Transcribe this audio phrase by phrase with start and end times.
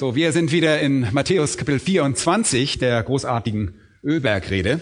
[0.00, 4.80] So, wir sind wieder in Matthäus Kapitel 24 der großartigen Ölbergrede,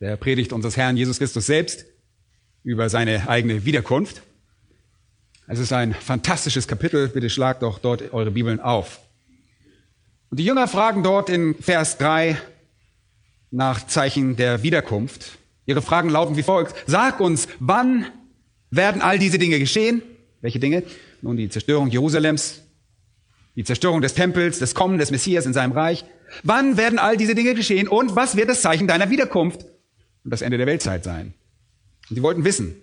[0.00, 1.86] der Predigt unseres Herrn Jesus Christus selbst
[2.62, 4.22] über seine eigene Wiederkunft.
[5.48, 7.08] Es ist ein fantastisches Kapitel.
[7.08, 9.00] Bitte schlagt doch dort eure Bibeln auf.
[10.30, 12.38] Und die Jünger fragen dort in Vers 3
[13.50, 15.36] nach Zeichen der Wiederkunft.
[15.66, 16.76] Ihre Fragen lauten wie folgt.
[16.86, 18.06] Sag uns, wann
[18.70, 20.00] werden all diese Dinge geschehen?
[20.42, 20.84] Welche Dinge?
[21.22, 22.63] Nun, die Zerstörung Jerusalems,
[23.56, 26.04] die Zerstörung des Tempels, das Kommen des Messias in seinem Reich.
[26.42, 29.64] Wann werden all diese Dinge geschehen und was wird das Zeichen deiner Wiederkunft
[30.24, 31.34] und das Ende der Weltzeit sein?
[32.08, 32.76] Und sie wollten wissen,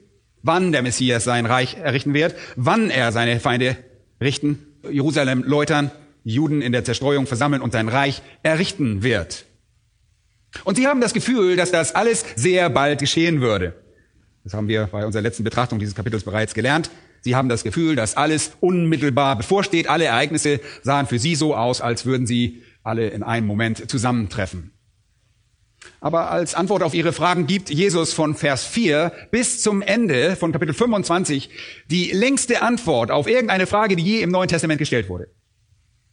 [0.43, 3.77] wann der Messias sein Reich errichten wird, wann er seine Feinde
[4.21, 5.91] richten, Jerusalem läutern,
[6.23, 9.45] Juden in der Zerstreuung versammeln und sein Reich errichten wird.
[10.63, 13.73] Und sie haben das Gefühl, dass das alles sehr bald geschehen würde.
[14.43, 16.89] Das haben wir bei unserer letzten Betrachtung dieses Kapitels bereits gelernt.
[17.21, 19.87] Sie haben das Gefühl, dass alles unmittelbar bevorsteht.
[19.87, 24.71] Alle Ereignisse sahen für sie so aus, als würden sie alle in einem Moment zusammentreffen.
[25.99, 30.51] Aber als Antwort auf ihre Fragen gibt Jesus von Vers 4 bis zum Ende von
[30.51, 31.49] Kapitel 25
[31.89, 35.27] die längste Antwort auf irgendeine Frage, die je im Neuen Testament gestellt wurde.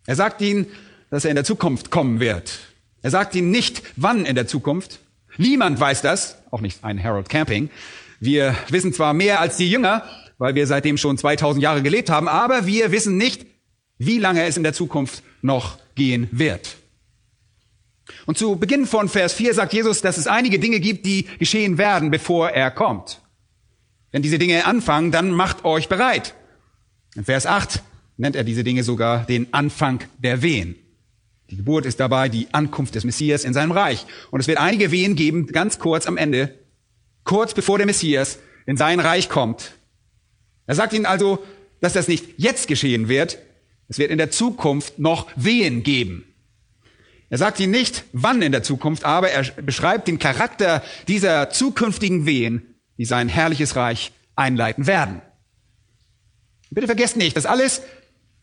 [0.06, 0.66] Er sagt ihnen,
[1.10, 2.58] dass er in der Zukunft kommen wird.
[3.02, 5.00] Er sagt ihnen nicht, wann in der Zukunft.
[5.36, 7.70] Niemand weiß das, auch nicht ein Harold Camping.
[8.20, 10.02] Wir wissen zwar mehr als die Jünger,
[10.38, 13.46] weil wir seitdem schon 2000 Jahre gelebt haben, aber wir wissen nicht,
[13.98, 16.76] wie lange es in der Zukunft noch gehen wird.
[18.26, 21.76] Und zu Beginn von Vers 4 sagt Jesus, dass es einige Dinge gibt, die geschehen
[21.78, 23.20] werden, bevor er kommt.
[24.12, 26.34] Wenn diese Dinge anfangen, dann macht euch bereit.
[27.14, 27.82] In Vers 8
[28.16, 30.76] nennt er diese Dinge sogar den Anfang der Wehen.
[31.50, 34.06] Die Geburt ist dabei die Ankunft des Messias in seinem Reich.
[34.30, 36.54] Und es wird einige Wehen geben, ganz kurz am Ende,
[37.24, 39.77] kurz bevor der Messias in sein Reich kommt.
[40.68, 41.42] Er sagt ihnen also,
[41.80, 43.38] dass das nicht jetzt geschehen wird,
[43.88, 46.24] es wird in der Zukunft noch Wehen geben.
[47.30, 52.26] Er sagt ihnen nicht, wann in der Zukunft, aber er beschreibt den Charakter dieser zukünftigen
[52.26, 55.22] Wehen, die sein herrliches Reich einleiten werden.
[56.70, 57.80] Bitte vergesst nicht, dass alles,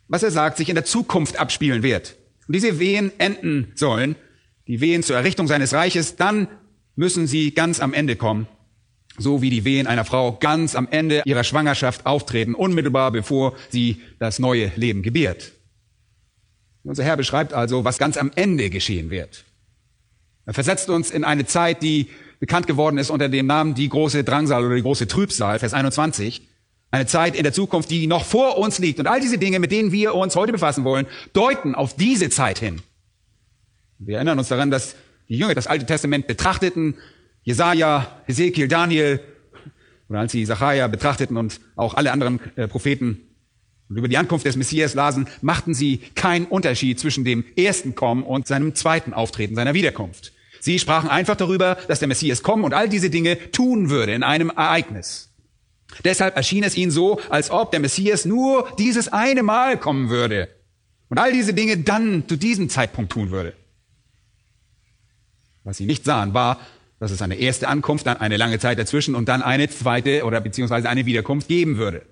[0.07, 2.15] was er sagt, sich in der Zukunft abspielen wird.
[2.47, 4.15] Und diese Wehen enden sollen,
[4.67, 6.47] die Wehen zur Errichtung seines Reiches, dann
[6.95, 8.47] müssen sie ganz am Ende kommen
[9.17, 14.01] so wie die Wehen einer Frau ganz am Ende ihrer Schwangerschaft auftreten, unmittelbar bevor sie
[14.19, 15.53] das neue Leben gebiert.
[16.83, 19.45] Unser Herr beschreibt also, was ganz am Ende geschehen wird.
[20.45, 22.09] Er versetzt uns in eine Zeit, die
[22.39, 26.41] bekannt geworden ist unter dem Namen die große Drangsal oder die große Trübsal, Vers 21.
[26.91, 28.99] Eine Zeit in der Zukunft, die noch vor uns liegt.
[28.99, 32.59] Und all diese Dinge, mit denen wir uns heute befassen wollen, deuten auf diese Zeit
[32.59, 32.81] hin.
[33.97, 34.95] Wir erinnern uns daran, dass
[35.27, 36.95] die Jünger das Alte Testament betrachteten
[37.45, 39.19] Jesaja, Ezekiel, Daniel,
[40.09, 43.21] oder als sie Zachariah betrachteten und auch alle anderen äh, Propheten
[43.87, 48.23] und über die Ankunft des Messias lasen, machten sie keinen Unterschied zwischen dem ersten Kommen
[48.23, 50.33] und seinem zweiten Auftreten, seiner Wiederkunft.
[50.59, 54.23] Sie sprachen einfach darüber, dass der Messias kommen und all diese Dinge tun würde in
[54.23, 55.29] einem Ereignis.
[56.03, 60.49] Deshalb erschien es ihnen so, als ob der Messias nur dieses eine Mal kommen würde
[61.09, 63.53] und all diese Dinge dann zu diesem Zeitpunkt tun würde.
[65.63, 66.59] Was sie nicht sahen, war,
[66.99, 70.41] dass es eine erste Ankunft, dann eine lange Zeit dazwischen und dann eine zweite oder
[70.41, 72.03] beziehungsweise eine Wiederkunft geben würde.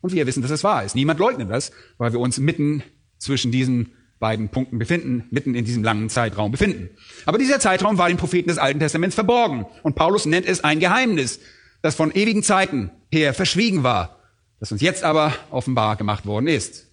[0.00, 0.94] Und wir wissen, dass es wahr ist.
[0.94, 2.82] Niemand leugnet das, weil wir uns mitten
[3.18, 6.90] zwischen diesen beiden Punkten befinden, mitten in diesem langen Zeitraum befinden.
[7.24, 9.66] Aber dieser Zeitraum war den Propheten des Alten Testaments verborgen.
[9.82, 11.40] Und Paulus nennt es ein Geheimnis,
[11.82, 14.18] das von ewigen Zeiten her verschwiegen war,
[14.58, 16.88] das uns jetzt aber offenbar gemacht worden ist.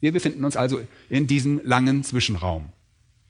[0.00, 2.72] Wir befinden uns also in diesem langen Zwischenraum.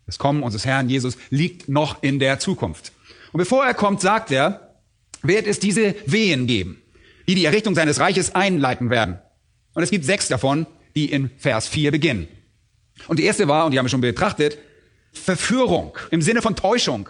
[0.06, 2.93] Das Kommen unseres Herrn Jesus liegt noch in der Zukunft.
[3.32, 4.76] Und bevor er kommt, sagt er,
[5.23, 6.81] wird es diese Wehen geben,
[7.26, 9.19] die die Errichtung seines Reiches einleiten werden.
[9.75, 12.29] Und es gibt sechs davon, die in Vers 4 beginnen.
[13.08, 14.58] Und die erste war, und die haben wir schon betrachtet,
[15.12, 17.09] Verführung im Sinne von Täuschung.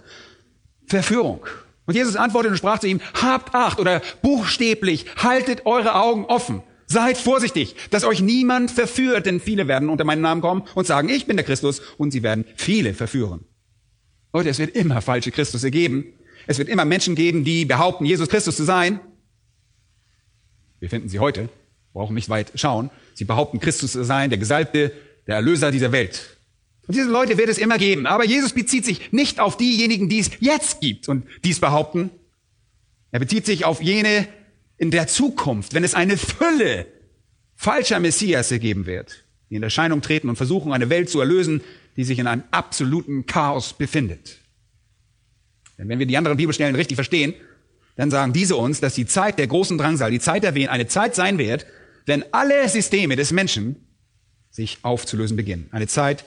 [0.87, 1.45] Verführung.
[1.87, 6.63] Und Jesus antwortete und sprach zu ihm, habt Acht oder buchstäblich, haltet eure Augen offen.
[6.87, 11.09] Seid vorsichtig, dass euch niemand verführt, denn viele werden unter meinen Namen kommen und sagen,
[11.09, 13.45] ich bin der Christus und sie werden viele verführen.
[14.33, 16.13] Leute, es wird immer falsche Christus geben.
[16.47, 19.01] Es wird immer Menschen geben, die behaupten, Jesus Christus zu sein.
[20.79, 21.49] Wir finden sie heute,
[21.93, 22.91] brauchen nicht weit schauen.
[23.15, 24.93] Sie behaupten, Christus zu sein, der Gesalbte,
[25.27, 26.37] der Erlöser dieser Welt.
[26.87, 28.07] Und diese Leute wird es immer geben.
[28.07, 32.11] Aber Jesus bezieht sich nicht auf diejenigen, die es jetzt gibt und dies behaupten.
[33.11, 34.29] Er bezieht sich auf jene
[34.79, 36.87] in der Zukunft, wenn es eine Fülle
[37.55, 41.63] falscher Messias geben wird, die in Erscheinung treten und versuchen, eine Welt zu erlösen,
[41.97, 44.39] die sich in einem absoluten Chaos befindet.
[45.79, 47.35] Denn wenn wir die anderen Bibelstellen richtig verstehen,
[47.97, 50.87] dann sagen diese uns, dass die Zeit der großen Drangsal, die Zeit der Wehen, eine
[50.87, 51.67] Zeit sein wird,
[52.05, 53.77] wenn alle Systeme des Menschen
[54.51, 55.69] sich aufzulösen beginnen.
[55.73, 56.25] Eine Zeit,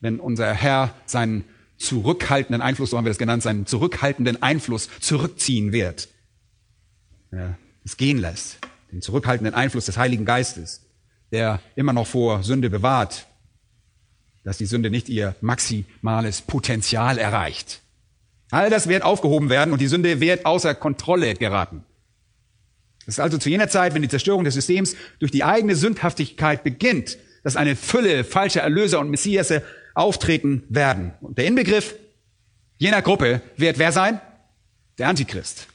[0.00, 1.44] wenn unser Herr seinen
[1.78, 6.08] zurückhaltenden Einfluss, so haben wir das genannt, seinen zurückhaltenden Einfluss zurückziehen wird.
[7.32, 8.58] Ja, es gehen lässt.
[8.92, 10.82] Den zurückhaltenden Einfluss des Heiligen Geistes,
[11.32, 13.26] der immer noch vor Sünde bewahrt,
[14.42, 17.82] dass die Sünde nicht ihr maximales Potenzial erreicht.
[18.50, 21.84] All das wird aufgehoben werden und die Sünde wird außer Kontrolle geraten.
[23.02, 26.64] Es ist also zu jener Zeit, wenn die Zerstörung des Systems durch die eigene Sündhaftigkeit
[26.64, 29.62] beginnt, dass eine Fülle falscher Erlöser und Messiasse
[29.94, 31.12] auftreten werden.
[31.20, 31.94] Und der Inbegriff
[32.78, 34.20] jener Gruppe wird wer sein?
[34.98, 35.66] Der Antichrist.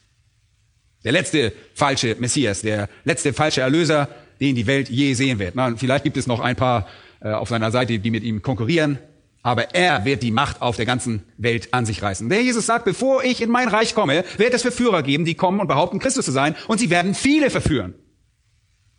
[1.05, 4.09] Der letzte falsche Messias, der letzte falsche Erlöser,
[4.41, 5.55] den die Welt je sehen wird.
[5.55, 6.87] Na, vielleicht gibt es noch ein paar
[7.21, 8.97] äh, auf seiner Seite, die mit ihm konkurrieren,
[9.43, 12.27] aber er wird die Macht auf der ganzen Welt an sich reißen.
[12.27, 15.59] Der Jesus sagt, bevor ich in mein Reich komme, wird es Verführer geben, die kommen
[15.59, 17.93] und behaupten, Christus zu sein, und sie werden viele verführen.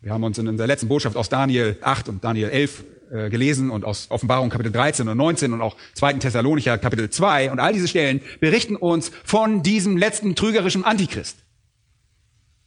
[0.01, 3.71] Wir haben uns in unserer letzten Botschaft aus Daniel 8 und Daniel 11 äh, gelesen
[3.71, 6.15] und aus Offenbarung Kapitel 13 und 19 und auch 2.
[6.15, 11.39] Thessalonicher Kapitel 2 und all diese Stellen berichten uns von diesem letzten trügerischen Antichrist.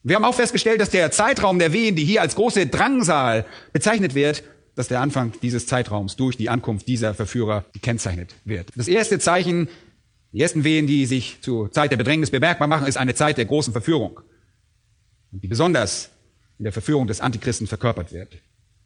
[0.03, 4.15] Wir haben auch festgestellt, dass der Zeitraum der Wehen, die hier als große Drangsal bezeichnet
[4.15, 4.43] wird,
[4.75, 8.69] dass der Anfang dieses Zeitraums durch die Ankunft dieser Verführer gekennzeichnet wird.
[8.77, 9.67] Das erste Zeichen,
[10.31, 13.45] die ersten Wehen, die sich zur Zeit der Bedrängnis bemerkbar machen, ist eine Zeit der
[13.45, 14.21] großen Verführung.
[15.31, 16.11] Die besonders
[16.59, 18.37] in der Verführung des Antichristen verkörpert wird,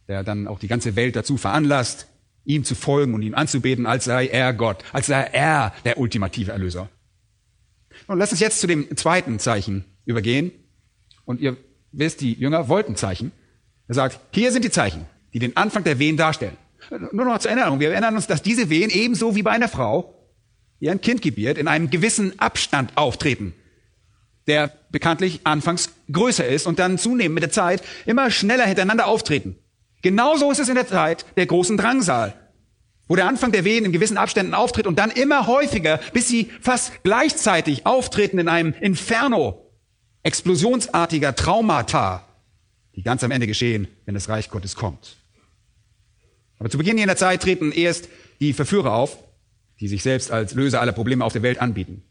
[0.07, 2.07] der dann auch die ganze Welt dazu veranlasst,
[2.43, 6.51] ihm zu folgen und ihm anzubeten, als sei er Gott, als sei er der ultimative
[6.51, 6.89] Erlöser.
[8.07, 10.51] Und lass uns jetzt zu dem zweiten Zeichen übergehen.
[11.25, 11.57] Und ihr
[11.91, 13.31] wisst, die Jünger wollten Zeichen.
[13.87, 16.57] Er sagt, hier sind die Zeichen, die den Anfang der Wehen darstellen.
[17.11, 17.79] Nur noch zur Erinnerung.
[17.79, 20.13] Wir erinnern uns, dass diese Wehen ebenso wie bei einer Frau,
[20.81, 23.53] die ein Kind gebiert, in einem gewissen Abstand auftreten,
[24.47, 29.55] der bekanntlich anfangs größer ist und dann zunehmend mit der Zeit immer schneller hintereinander auftreten.
[30.01, 32.33] Genauso ist es in der Zeit der großen Drangsal,
[33.07, 36.51] wo der Anfang der Wehen in gewissen Abständen auftritt und dann immer häufiger, bis sie
[36.59, 39.62] fast gleichzeitig auftreten in einem Inferno,
[40.23, 42.25] explosionsartiger Traumata,
[42.95, 45.17] die ganz am Ende geschehen, wenn das Reich Gottes kommt.
[46.59, 48.07] Aber zu Beginn jener Zeit treten erst
[48.39, 49.17] die Verführer auf,
[49.79, 52.03] die sich selbst als Löser aller Probleme auf der Welt anbieten.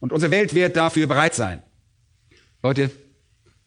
[0.00, 1.62] Und unsere Welt wird dafür bereit sein.
[2.62, 2.90] Leute,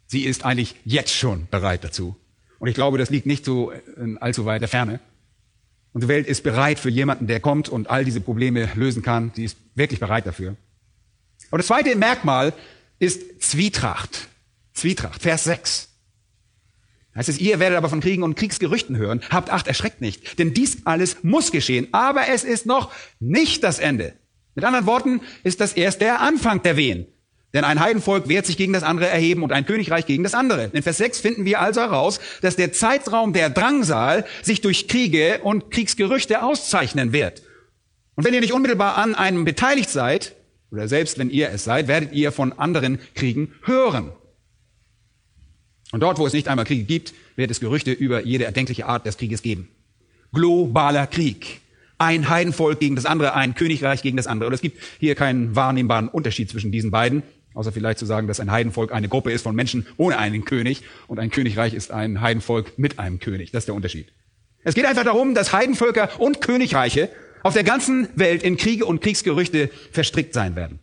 [0.08, 2.16] sie ist eigentlich jetzt schon bereit dazu.
[2.60, 5.00] Und ich glaube, das liegt nicht so in allzu weiter Ferne.
[5.94, 9.32] Unsere Welt ist bereit für jemanden, der kommt und all diese Probleme lösen kann.
[9.36, 10.56] Sie ist wirklich bereit dafür.
[11.50, 12.54] Und das zweite Merkmal
[13.02, 14.30] ist Zwietracht.
[14.74, 15.90] Zwietracht, Vers 6.
[17.16, 19.22] Heißt es, ihr werdet aber von Kriegen und Kriegsgerüchten hören.
[19.30, 20.40] Habt Acht, erschreckt nicht.
[20.40, 21.90] Denn dies alles muss geschehen.
[21.92, 24.14] Aber es ist noch nicht das Ende.
[24.56, 27.08] Mit anderen Worten ist das erst der Anfang der Wehen.
[27.54, 30.70] Denn ein Heidenvolk wird sich gegen das andere erheben und ein Königreich gegen das andere.
[30.72, 35.42] In Vers 6 finden wir also heraus, dass der Zeitraum der Drangsal sich durch Kriege
[35.44, 37.42] und Kriegsgerüchte auszeichnen wird.
[38.16, 40.36] Und wenn ihr nicht unmittelbar an einem beteiligt seid,
[40.72, 44.12] oder selbst wenn ihr es seid, werdet ihr von anderen Kriegen hören.
[45.92, 49.06] Und dort, wo es nicht einmal Kriege gibt, wird es Gerüchte über jede erdenkliche Art
[49.06, 49.68] des Krieges geben.
[50.34, 51.60] Globaler Krieg.
[51.98, 54.48] Ein Heidenvolk gegen das andere, ein Königreich gegen das andere.
[54.48, 57.22] Und es gibt hier keinen wahrnehmbaren Unterschied zwischen diesen beiden,
[57.54, 60.84] außer vielleicht zu sagen, dass ein Heidenvolk eine Gruppe ist von Menschen ohne einen König
[61.08, 63.52] und ein Königreich ist ein Heidenvolk mit einem König.
[63.52, 64.08] Das ist der Unterschied.
[64.64, 67.10] Es geht einfach darum, dass Heidenvölker und Königreiche
[67.44, 70.80] auf der ganzen Welt in Kriege und Kriegsgerüchte verstrickt sein werden.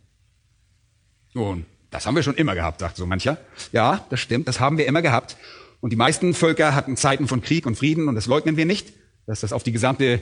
[1.33, 3.37] Und das haben wir schon immer gehabt, sagt so mancher.
[3.71, 5.37] Ja, das stimmt, das haben wir immer gehabt.
[5.81, 8.93] Und die meisten Völker hatten Zeiten von Krieg und Frieden und das leugnen wir nicht,
[9.25, 10.21] dass das auf die gesamte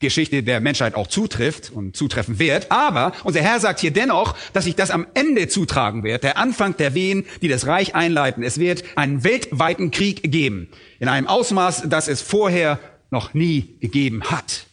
[0.00, 2.70] Geschichte der Menschheit auch zutrifft und zutreffen wird.
[2.70, 6.76] Aber unser Herr sagt hier dennoch, dass sich das am Ende zutragen wird, der Anfang
[6.76, 8.44] der Wehen, die das Reich einleiten.
[8.44, 10.68] Es wird einen weltweiten Krieg geben,
[11.00, 12.78] in einem Ausmaß, das es vorher
[13.10, 14.67] noch nie gegeben hat.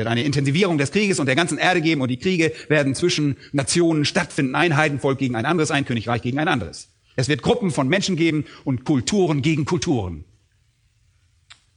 [0.00, 2.94] Es wird eine Intensivierung des Krieges und der ganzen Erde geben und die Kriege werden
[2.94, 4.54] zwischen Nationen stattfinden.
[4.54, 6.88] Ein Heidenvolk gegen ein anderes, ein Königreich gegen ein anderes.
[7.16, 10.24] Es wird Gruppen von Menschen geben und Kulturen gegen Kulturen.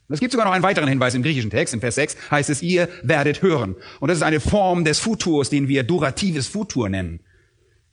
[0.08, 1.74] Und es gibt sogar noch einen weiteren Hinweis im griechischen Text.
[1.74, 3.76] In Vers 6 heißt es, ihr werdet hören.
[4.00, 7.20] Und das ist eine Form des Futurs, den wir duratives Futur nennen.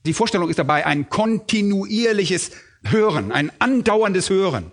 [0.05, 2.51] Die Vorstellung ist dabei ein kontinuierliches
[2.85, 4.71] Hören, ein andauerndes Hören.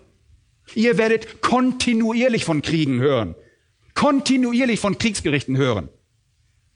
[0.76, 3.34] Ihr werdet kontinuierlich von Kriegen hören
[3.98, 5.88] kontinuierlich von Kriegsgerichten hören.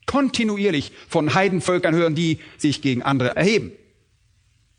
[0.07, 3.71] Kontinuierlich von Heidenvölkern hören, die sich gegen andere erheben.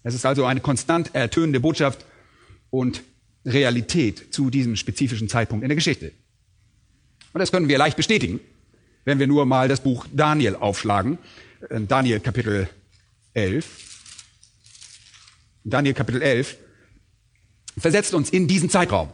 [0.03, 2.05] Es ist also eine konstant ertönende Botschaft
[2.69, 3.01] und
[3.45, 6.11] Realität zu diesem spezifischen Zeitpunkt in der Geschichte.
[7.31, 8.41] Und das können wir leicht bestätigen,
[9.05, 11.19] wenn wir nur mal das Buch Daniel aufschlagen.
[11.69, 12.67] Äh, Daniel Kapitel
[13.33, 13.65] 11.
[15.63, 16.57] Daniel Kapitel 11
[17.77, 19.13] versetzt uns in diesen Zeitraum.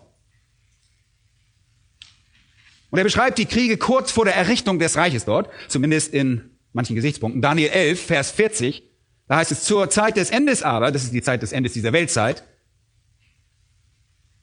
[2.91, 6.95] Und er beschreibt die Kriege kurz vor der Errichtung des Reiches dort, zumindest in manchen
[6.95, 7.41] Gesichtspunkten.
[7.41, 8.83] Daniel 11, Vers 40,
[9.27, 11.93] da heißt es, zur Zeit des Endes aber, das ist die Zeit des Endes dieser
[11.93, 12.43] Weltzeit,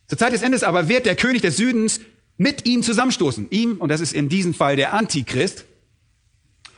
[0.07, 2.01] zur Zeit des Endes aber wird der König des Südens
[2.37, 3.49] mit ihm zusammenstoßen.
[3.51, 5.65] Ihm, und das ist in diesem Fall der Antichrist.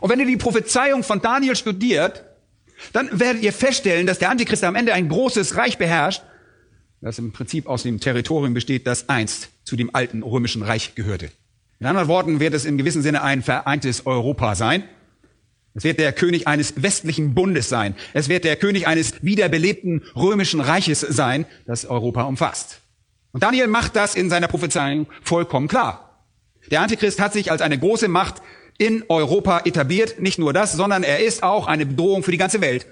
[0.00, 2.24] Und wenn ihr die Prophezeiung von Daniel studiert,
[2.92, 6.22] dann werdet ihr feststellen, dass der Antichrist am Ende ein großes Reich beherrscht,
[7.00, 11.30] das im Prinzip aus dem Territorium besteht, das einst zu dem alten römischen Reich gehörte.
[11.80, 14.82] In anderen Worten wird es in gewissem Sinne ein vereintes Europa sein.
[15.74, 17.94] Es wird der König eines westlichen Bundes sein.
[18.14, 22.80] Es wird der König eines wiederbelebten römischen Reiches sein, das Europa umfasst.
[23.30, 26.26] Und Daniel macht das in seiner Prophezeiung vollkommen klar.
[26.72, 28.42] Der Antichrist hat sich als eine große Macht
[28.76, 30.20] in Europa etabliert.
[30.20, 32.86] Nicht nur das, sondern er ist auch eine Bedrohung für die ganze Welt.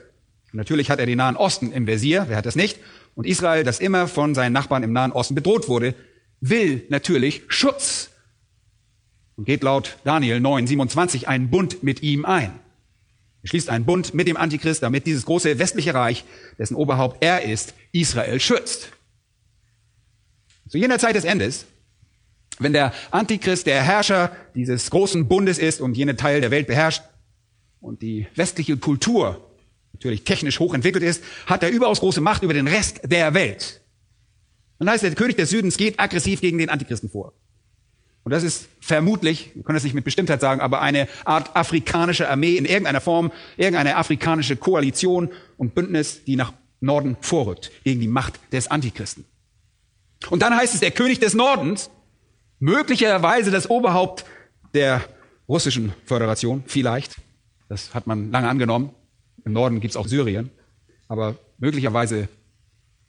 [0.52, 2.26] Und natürlich hat er den Nahen Osten im Visier.
[2.28, 2.78] Wer hat das nicht?
[3.16, 5.96] Und Israel, das immer von seinen Nachbarn im Nahen Osten bedroht wurde,
[6.40, 8.10] will natürlich Schutz
[9.36, 12.58] und geht laut Daniel 9, 27 einen Bund mit ihm ein.
[13.42, 16.24] Er schließt einen Bund mit dem Antichrist, damit dieses große westliche Reich,
[16.58, 18.90] dessen Oberhaupt er ist, Israel schützt.
[20.68, 21.66] Zu jener Zeit des Endes,
[22.58, 27.02] wenn der Antichrist der Herrscher dieses großen Bundes ist und jene Teil der Welt beherrscht
[27.80, 29.46] und die westliche Kultur
[29.92, 33.80] natürlich technisch hochentwickelt ist, hat er überaus große Macht über den Rest der Welt.
[34.78, 37.32] Und heißt, der König des Südens geht aggressiv gegen den Antichristen vor.
[38.26, 42.28] Und das ist vermutlich, wir können das nicht mit Bestimmtheit sagen, aber eine Art afrikanische
[42.28, 48.08] Armee in irgendeiner Form, irgendeine afrikanische Koalition und Bündnis, die nach Norden vorrückt, gegen die
[48.08, 49.26] Macht des Antichristen.
[50.28, 51.88] Und dann heißt es, der König des Nordens,
[52.58, 54.24] möglicherweise das Oberhaupt
[54.74, 55.04] der
[55.48, 57.14] russischen Föderation, vielleicht,
[57.68, 58.90] das hat man lange angenommen,
[59.44, 60.50] im Norden gibt's auch Syrien,
[61.06, 62.26] aber möglicherweise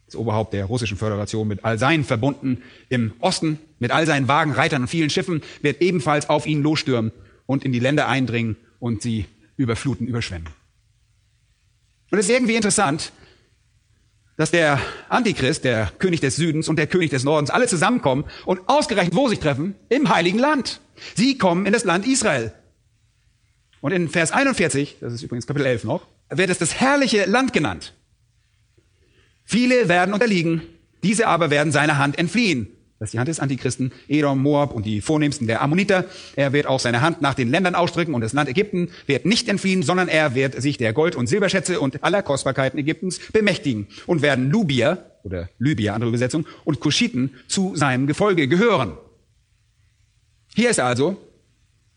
[0.07, 4.53] das Oberhaupt der russischen Föderation mit all seinen Verbunden im Osten, mit all seinen Wagen,
[4.53, 7.11] Reitern und vielen Schiffen, wird ebenfalls auf ihn losstürmen
[7.45, 9.25] und in die Länder eindringen und sie
[9.57, 10.47] überfluten, überschwemmen.
[12.09, 13.11] Und es ist irgendwie interessant,
[14.37, 18.61] dass der Antichrist, der König des Südens und der König des Nordens alle zusammenkommen und
[18.69, 19.75] ausgerechnet wo sich treffen?
[19.89, 20.79] Im Heiligen Land.
[21.15, 22.53] Sie kommen in das Land Israel.
[23.81, 27.51] Und in Vers 41, das ist übrigens Kapitel 11 noch, wird es das herrliche Land
[27.51, 27.93] genannt.
[29.49, 30.61] Viele werden unterliegen,
[31.03, 32.67] diese aber werden seiner Hand entfliehen.
[32.99, 36.03] Das ist die Hand des Antichristen, Edom, Moab und die Vornehmsten der Ammoniter.
[36.35, 39.47] Er wird auch seine Hand nach den Ländern ausstrecken und das Land Ägypten wird nicht
[39.47, 44.21] entfliehen, sondern er wird sich der Gold- und Silberschätze und aller Kostbarkeiten Ägyptens bemächtigen und
[44.21, 48.97] werden Lubier oder Libyer, andere Übersetzung, und Kuschiten zu seinem Gefolge gehören.
[50.55, 51.15] Hier ist er also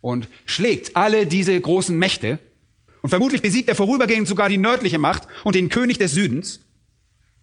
[0.01, 2.39] und schlägt alle diese großen Mächte
[3.03, 6.61] und vermutlich besiegt er vorübergehend sogar die nördliche Macht und den König des Südens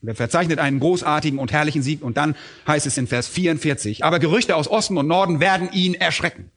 [0.02, 2.36] und er verzeichnet einen großartigen und herrlichen Sieg und dann
[2.68, 6.52] heißt es in Vers 44, aber Gerüchte aus Osten und Norden werden ihn erschrecken.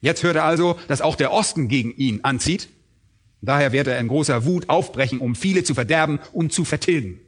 [0.00, 2.68] Jetzt hört er also, dass auch der Osten gegen ihn anzieht.
[3.42, 7.20] Daher wird er in großer Wut aufbrechen, um viele zu verderben und zu vertilgen.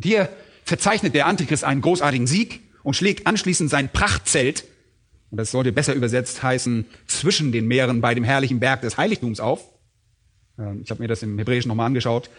[0.00, 0.28] Hier
[0.64, 4.64] verzeichnet der Antichrist einen großartigen Sieg und schlägt anschließend sein Prachtzelt,
[5.30, 9.38] und das sollte besser übersetzt heißen, zwischen den Meeren bei dem herrlichen Berg des Heiligtums
[9.38, 9.64] auf.
[10.58, 12.30] Ähm, ich habe mir das im Hebräischen nochmal angeschaut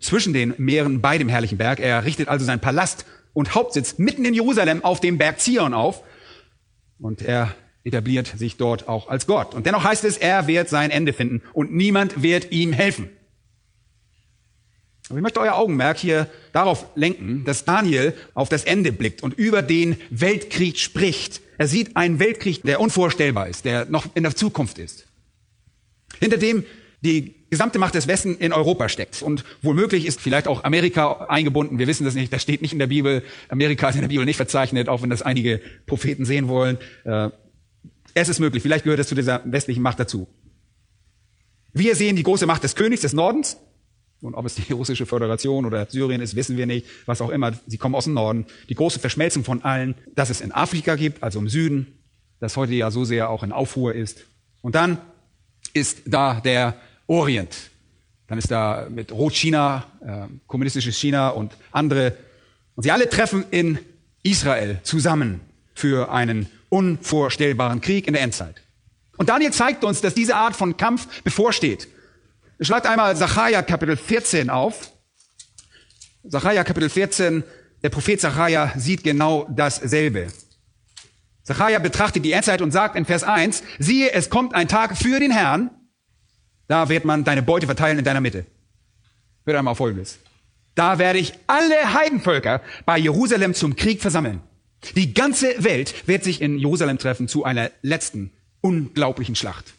[0.00, 1.80] zwischen den Meeren bei dem herrlichen Berg.
[1.80, 6.02] Er richtet also seinen Palast und Hauptsitz mitten in Jerusalem auf dem Berg Zion auf.
[6.98, 9.54] Und er etabliert sich dort auch als Gott.
[9.54, 13.10] Und dennoch heißt es, er wird sein Ende finden und niemand wird ihm helfen.
[15.08, 19.34] Aber ich möchte euer Augenmerk hier darauf lenken, dass Daniel auf das Ende blickt und
[19.34, 21.40] über den Weltkrieg spricht.
[21.56, 25.06] Er sieht einen Weltkrieg, der unvorstellbar ist, der noch in der Zukunft ist.
[26.20, 26.64] Hinter dem
[27.00, 29.22] die gesamte Macht des Westen in Europa steckt.
[29.22, 31.78] Und womöglich ist vielleicht auch Amerika eingebunden.
[31.78, 32.32] Wir wissen das nicht.
[32.32, 33.22] Das steht nicht in der Bibel.
[33.48, 36.78] Amerika ist in der Bibel nicht verzeichnet, auch wenn das einige Propheten sehen wollen.
[37.04, 37.30] Äh,
[38.14, 38.62] es ist möglich.
[38.62, 40.28] Vielleicht gehört es zu dieser westlichen Macht dazu.
[41.72, 43.58] Wir sehen die große Macht des Königs des Nordens.
[44.20, 46.86] Und ob es die russische Föderation oder Syrien ist, wissen wir nicht.
[47.06, 47.52] Was auch immer.
[47.66, 48.46] Sie kommen aus dem Norden.
[48.68, 51.98] Die große Verschmelzung von allen, dass es in Afrika gibt, also im Süden,
[52.40, 54.24] das heute ja so sehr auch in Aufruhr ist.
[54.60, 54.98] Und dann
[55.72, 56.74] ist da der
[57.08, 57.56] Orient.
[58.28, 62.16] Dann ist da mit Rot-China, äh, kommunistisches China und andere.
[62.76, 63.78] Und sie alle treffen in
[64.22, 65.40] Israel zusammen
[65.74, 68.62] für einen unvorstellbaren Krieg in der Endzeit.
[69.16, 71.88] Und Daniel zeigt uns, dass diese Art von Kampf bevorsteht.
[72.60, 74.92] Schlagt einmal Sacharja Kapitel 14 auf.
[76.24, 77.42] Sacharja Kapitel 14,
[77.82, 80.28] der Prophet Sacharja sieht genau dasselbe.
[81.44, 85.18] Sacharja betrachtet die Endzeit und sagt in Vers 1, siehe, es kommt ein Tag für
[85.18, 85.70] den Herrn,
[86.68, 88.46] da wird man deine Beute verteilen in deiner Mitte.
[89.44, 90.18] Hört einmal auf Folgendes.
[90.74, 94.40] Da werde ich alle Heidenvölker bei Jerusalem zum Krieg versammeln.
[94.94, 99.74] Die ganze Welt wird sich in Jerusalem treffen zu einer letzten unglaublichen Schlacht.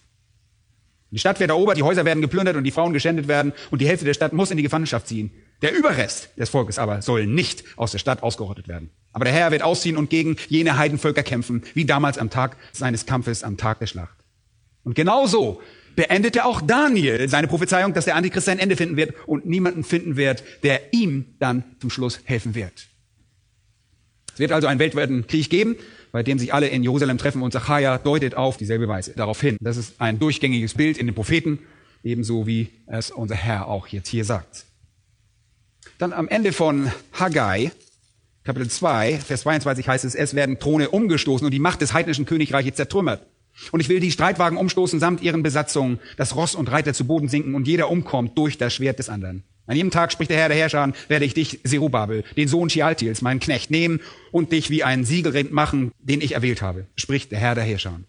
[1.12, 3.88] Die Stadt wird erobert, die Häuser werden geplündert und die Frauen geschändet werden und die
[3.88, 5.32] Hälfte der Stadt muss in die Gefangenschaft ziehen.
[5.62, 8.92] Der Überrest des Volkes aber soll nicht aus der Stadt ausgerottet werden.
[9.12, 13.06] Aber der Herr wird ausziehen und gegen jene Heidenvölker kämpfen, wie damals am Tag seines
[13.06, 14.16] Kampfes, am Tag der Schlacht.
[14.84, 15.62] Und genauso
[16.00, 20.16] beendete auch Daniel seine Prophezeiung, dass der Antichrist sein Ende finden wird und niemanden finden
[20.16, 22.88] wird, der ihm dann zum Schluss helfen wird.
[24.32, 25.76] Es wird also einen weltweiten Krieg geben,
[26.14, 29.58] bei dem sich alle in Jerusalem treffen und Zachariah deutet auf dieselbe Weise darauf hin.
[29.60, 31.60] Das ist ein durchgängiges Bild in den Propheten,
[32.02, 34.68] ebenso wie es unser Herr auch jetzt hier sagt.
[35.98, 37.74] Dann am Ende von Haggai,
[38.46, 42.26] Kapitel 2, Vers 22 heißt es, es werden Throne umgestoßen und die Macht des heidnischen
[42.26, 43.28] Königreiches zertrümmert.
[43.72, 47.28] Und ich will die Streitwagen umstoßen samt ihren Besatzungen, dass Ross und Reiter zu Boden
[47.28, 49.44] sinken und jeder umkommt durch das Schwert des anderen.
[49.70, 53.22] An jedem Tag spricht der Herr der Herrscher, werde ich dich, Serubabel, den Sohn Chialtils,
[53.22, 54.00] meinen Knecht, nehmen
[54.32, 58.00] und dich wie einen Siegelrind machen, den ich erwählt habe, spricht der Herr der Herrscher.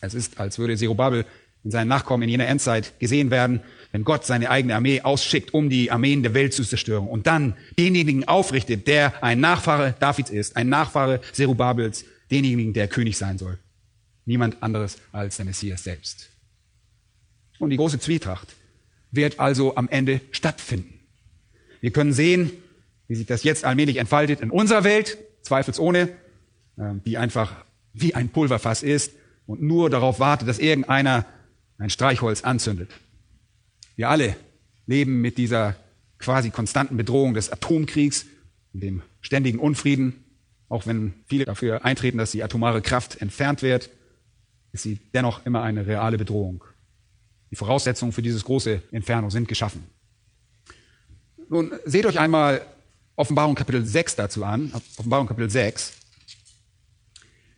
[0.00, 1.26] Es ist, als würde Serubabel
[1.64, 5.68] in seinen Nachkommen in jener Endzeit gesehen werden, wenn Gott seine eigene Armee ausschickt, um
[5.68, 10.56] die Armeen der Welt zu zerstören und dann denjenigen aufrichtet, der ein Nachfahre Davids ist,
[10.56, 13.58] ein Nachfahre Serubabels, denjenigen, der König sein soll.
[14.24, 16.30] Niemand anderes als der Messias selbst.
[17.58, 18.54] Und die große Zwietracht
[19.10, 21.00] wird also am Ende stattfinden.
[21.80, 22.50] Wir können sehen,
[23.08, 26.08] wie sich das jetzt allmählich entfaltet in unserer Welt, zweifelsohne,
[26.78, 29.12] ähm, die einfach wie ein Pulverfass ist
[29.46, 31.26] und nur darauf wartet, dass irgendeiner
[31.78, 32.90] ein Streichholz anzündet.
[33.96, 34.36] Wir alle
[34.86, 35.76] leben mit dieser
[36.18, 38.26] quasi konstanten Bedrohung des Atomkriegs
[38.72, 40.24] und dem ständigen Unfrieden,
[40.68, 43.90] auch wenn viele dafür eintreten, dass die atomare Kraft entfernt wird
[44.72, 46.64] ist sie dennoch immer eine reale Bedrohung.
[47.50, 49.84] Die Voraussetzungen für dieses große Inferno sind geschaffen.
[51.48, 52.64] Nun, seht euch einmal
[53.16, 54.72] Offenbarung Kapitel 6 dazu an.
[54.96, 55.92] Offenbarung Kapitel 6.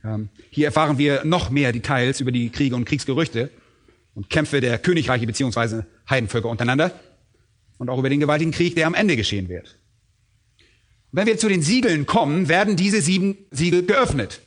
[0.05, 3.51] Ähm, hier erfahren wir noch mehr Details über die Kriege und Kriegsgerüchte
[4.15, 6.93] und Kämpfe der Königreiche beziehungsweise Heidenvölker untereinander
[7.79, 9.79] und auch über den gewaltigen Krieg, der am Ende geschehen wird.
[11.13, 14.41] Wenn wir zu den Siegeln kommen, werden diese sieben Siegel geöffnet.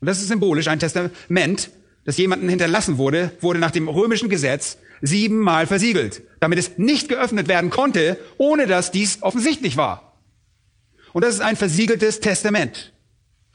[0.00, 1.70] Und das ist symbolisch ein Testament,
[2.04, 7.48] das jemanden hinterlassen wurde, wurde nach dem römischen Gesetz siebenmal versiegelt, damit es nicht geöffnet
[7.48, 10.16] werden konnte, ohne dass dies offensichtlich war.
[11.12, 12.92] Und das ist ein versiegeltes Testament.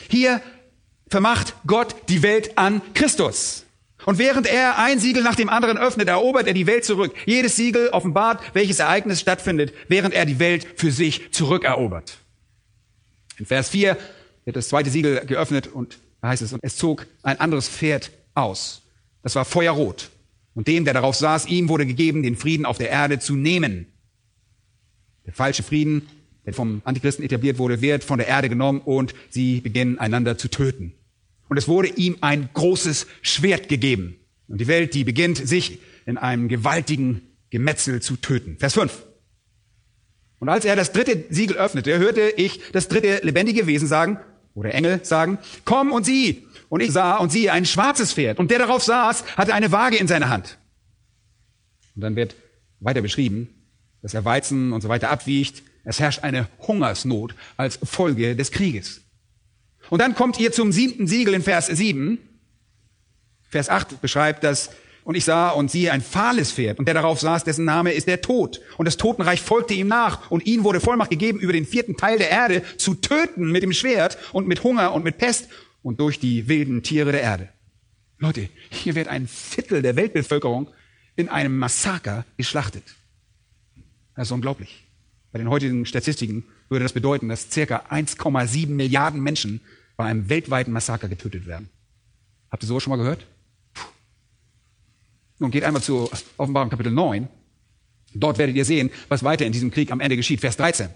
[0.09, 0.41] Hier
[1.09, 3.65] vermacht Gott die Welt an Christus.
[4.05, 7.13] Und während er ein Siegel nach dem anderen öffnet, erobert er die Welt zurück.
[7.25, 12.17] Jedes Siegel offenbart, welches Ereignis stattfindet, während er die Welt für sich zurückerobert.
[13.37, 13.97] In Vers 4
[14.45, 18.11] wird das zweite Siegel geöffnet und da heißt es, und es zog ein anderes Pferd
[18.37, 18.83] aus.
[19.23, 20.09] Das war feuerrot.
[20.53, 23.87] Und dem, der darauf saß, ihm wurde gegeben, den Frieden auf der Erde zu nehmen.
[25.25, 26.07] Der falsche Frieden,
[26.45, 30.47] der vom Antichristen etabliert wurde, wird von der Erde genommen und sie beginnen einander zu
[30.47, 30.93] töten.
[31.49, 34.15] Und es wurde ihm ein großes Schwert gegeben.
[34.47, 38.57] Und die Welt, die beginnt, sich in einem gewaltigen Gemetzel zu töten.
[38.57, 39.03] Vers 5.
[40.39, 44.19] Und als er das dritte Siegel öffnete, hörte ich das dritte lebendige Wesen sagen,
[44.57, 46.47] oder Engel sagen, komm und sieh.
[46.67, 48.39] Und ich sah und siehe ein schwarzes Pferd.
[48.39, 50.57] Und der darauf saß, hatte eine Waage in seiner Hand.
[51.95, 52.35] Und dann wird
[52.79, 53.49] weiter beschrieben,
[54.01, 55.61] dass er Weizen und so weiter abwiegt.
[55.83, 59.01] Es herrscht eine Hungersnot als Folge des Krieges.
[59.91, 62.17] Und dann kommt ihr zum siebten Siegel in Vers 7.
[63.49, 64.71] Vers 8 beschreibt das,
[65.07, 68.09] und ich sah und siehe ein fahles Pferd, und der darauf saß, dessen Name ist
[68.09, 68.59] der Tod.
[68.75, 72.17] Und das Totenreich folgte ihm nach, und ihm wurde Vollmacht gegeben, über den vierten Teil
[72.17, 75.47] der Erde zu töten mit dem Schwert und mit Hunger und mit Pest
[75.81, 77.47] und durch die wilden Tiere der Erde.
[78.17, 80.67] Leute, hier wird ein Viertel der Weltbevölkerung
[81.15, 82.83] in einem Massaker geschlachtet.
[84.13, 84.87] Das ist unglaublich.
[85.31, 89.61] Bei den heutigen Statistiken würde das bedeuten, dass circa 1,7 Milliarden Menschen
[89.95, 91.69] bei einem weltweiten Massaker getötet werden.
[92.51, 93.25] Habt ihr sowas schon mal gehört?
[95.39, 97.27] Nun geht einmal zu Offenbarung Kapitel 9.
[98.13, 100.39] Dort werdet ihr sehen, was weiter in diesem Krieg am Ende geschieht.
[100.41, 100.89] Vers 13.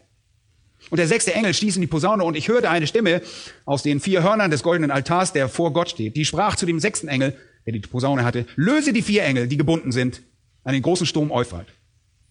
[0.89, 3.21] Und der sechste Engel stieß in die Posaune und ich hörte eine Stimme
[3.65, 6.15] aus den vier Hörnern des goldenen Altars, der vor Gott steht.
[6.15, 9.57] Die sprach zu dem sechsten Engel, der die Posaune hatte, löse die vier Engel, die
[9.57, 10.23] gebunden sind,
[10.63, 11.67] an den großen Sturm Euphrat.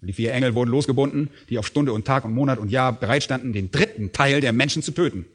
[0.00, 2.92] Und die vier Engel wurden losgebunden, die auf Stunde und Tag und Monat und Jahr
[2.92, 5.26] bereitstanden, den dritten Teil der Menschen zu töten.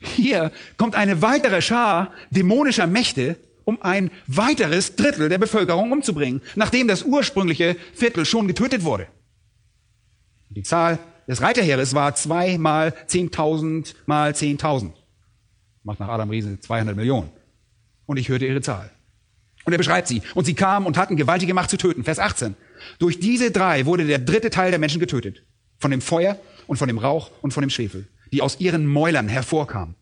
[0.00, 3.36] Hier kommt eine weitere Schar dämonischer Mächte,
[3.66, 9.08] um ein weiteres Drittel der Bevölkerung umzubringen, nachdem das ursprüngliche Viertel schon getötet wurde.
[10.50, 14.92] Die Zahl des Reiterheeres war zwei mal 10.000 mal 10.000.
[15.82, 17.28] Macht nach Adam Riese 200 Millionen.
[18.06, 18.90] Und ich hörte ihre Zahl.
[19.64, 20.22] Und er beschreibt sie.
[20.36, 22.04] Und sie kamen und hatten gewaltige Macht zu töten.
[22.04, 22.54] Vers 18.
[23.00, 25.42] Durch diese drei wurde der dritte Teil der Menschen getötet.
[25.78, 29.28] Von dem Feuer und von dem Rauch und von dem Schwefel, die aus ihren Mäulern
[29.28, 29.96] hervorkamen.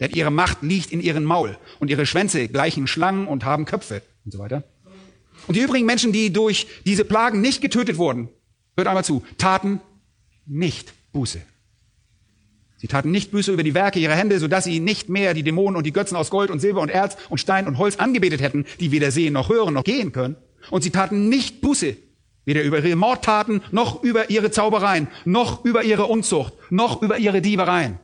[0.00, 4.02] Denn ihre Macht liegt in ihren Maul und ihre Schwänze gleichen Schlangen und haben Köpfe
[4.24, 4.64] und so weiter.
[5.46, 8.28] Und die übrigen Menschen, die durch diese Plagen nicht getötet wurden,
[8.76, 9.80] hört einmal zu, taten
[10.44, 11.40] nicht Buße.
[12.78, 15.76] Sie taten nicht Buße über die Werke ihrer Hände, sodass sie nicht mehr die Dämonen
[15.76, 18.66] und die Götzen aus Gold und Silber und Erz und Stein und Holz angebetet hätten,
[18.80, 20.36] die weder sehen noch hören noch gehen können.
[20.70, 21.96] Und sie taten nicht Buße,
[22.44, 27.40] weder über ihre Mordtaten, noch über ihre Zaubereien, noch über ihre Unzucht, noch über ihre
[27.40, 27.98] Diebereien.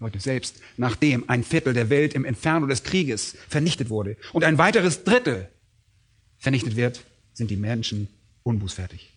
[0.00, 4.58] Leute, selbst nachdem ein Viertel der Welt im Inferno des Krieges vernichtet wurde und ein
[4.58, 5.48] weiteres Drittel
[6.38, 8.08] vernichtet wird, sind die Menschen
[8.42, 9.12] unbußfertig.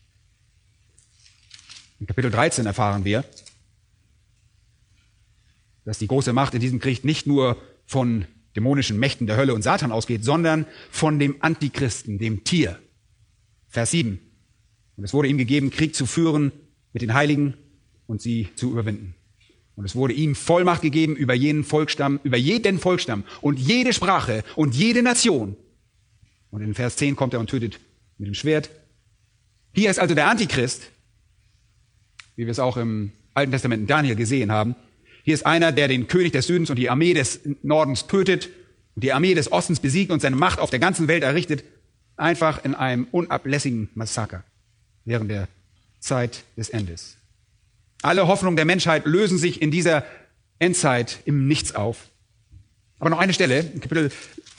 [2.00, 3.26] In Kapitel 13 erfahren wir,
[5.84, 9.62] dass die große Macht in diesem Krieg nicht nur von dämonischen Mächten der Hölle und
[9.62, 12.80] Satan ausgeht, sondern von dem Antichristen, dem Tier.
[13.68, 14.20] Vers 7.
[14.98, 16.52] Und es wurde ihm gegeben, Krieg zu führen
[16.92, 17.54] mit den Heiligen
[18.08, 19.16] und sie zu überwinden.
[19.78, 24.44] Und es wurde ihm Vollmacht gegeben über jenen Volksstamm, über jeden Volksstamm und jede Sprache
[24.56, 25.56] und jede Nation.
[26.50, 27.80] Und in Vers 10 kommt er und tötet
[28.18, 28.72] mit dem Schwert.
[29.76, 30.90] Hier ist also der Antichrist,
[32.36, 34.76] wie wir es auch im Alten Testament in Daniel gesehen haben.
[35.24, 38.50] Hier ist einer, der den König des Südens und die Armee des Nordens tötet
[38.96, 41.64] und die Armee des Ostens besiegt und seine Macht auf der ganzen Welt errichtet,
[42.16, 44.44] einfach in einem unablässigen Massaker
[45.06, 45.48] während der
[46.00, 47.18] Zeit des Endes.
[48.08, 50.06] Alle Hoffnungen der Menschheit lösen sich in dieser
[50.60, 52.08] Endzeit im Nichts auf.
[53.00, 54.12] Aber noch eine Stelle, Kapitel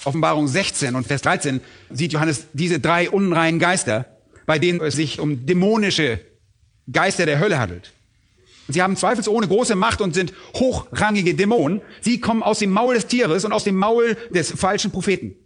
[0.05, 4.05] Offenbarung 16 und Vers 13 sieht Johannes diese drei unreinen Geister,
[4.45, 6.21] bei denen es sich um dämonische
[6.93, 7.95] Geister der Hölle handelt.
[8.69, 11.81] Sie haben zweifelsohne große Macht und sind hochrangige Dämonen.
[12.03, 15.37] Sie kommen aus dem Maul des Tieres und aus dem Maul des falschen Propheten.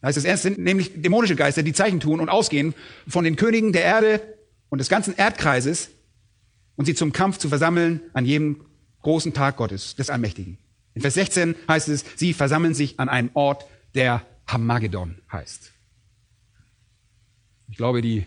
[0.00, 2.74] Das heißt, es erst sind nämlich dämonische Geister, die Zeichen tun und ausgehen
[3.08, 4.20] von den Königen der Erde
[4.68, 5.90] und des ganzen Erdkreises
[6.76, 8.64] und sie zum Kampf zu versammeln an jedem
[9.02, 10.58] großen Tag Gottes, des Allmächtigen.
[10.94, 15.72] In Vers 16 heißt es, sie versammeln sich an einem Ort, der Hamagedon heißt.
[17.68, 18.26] Ich glaube, die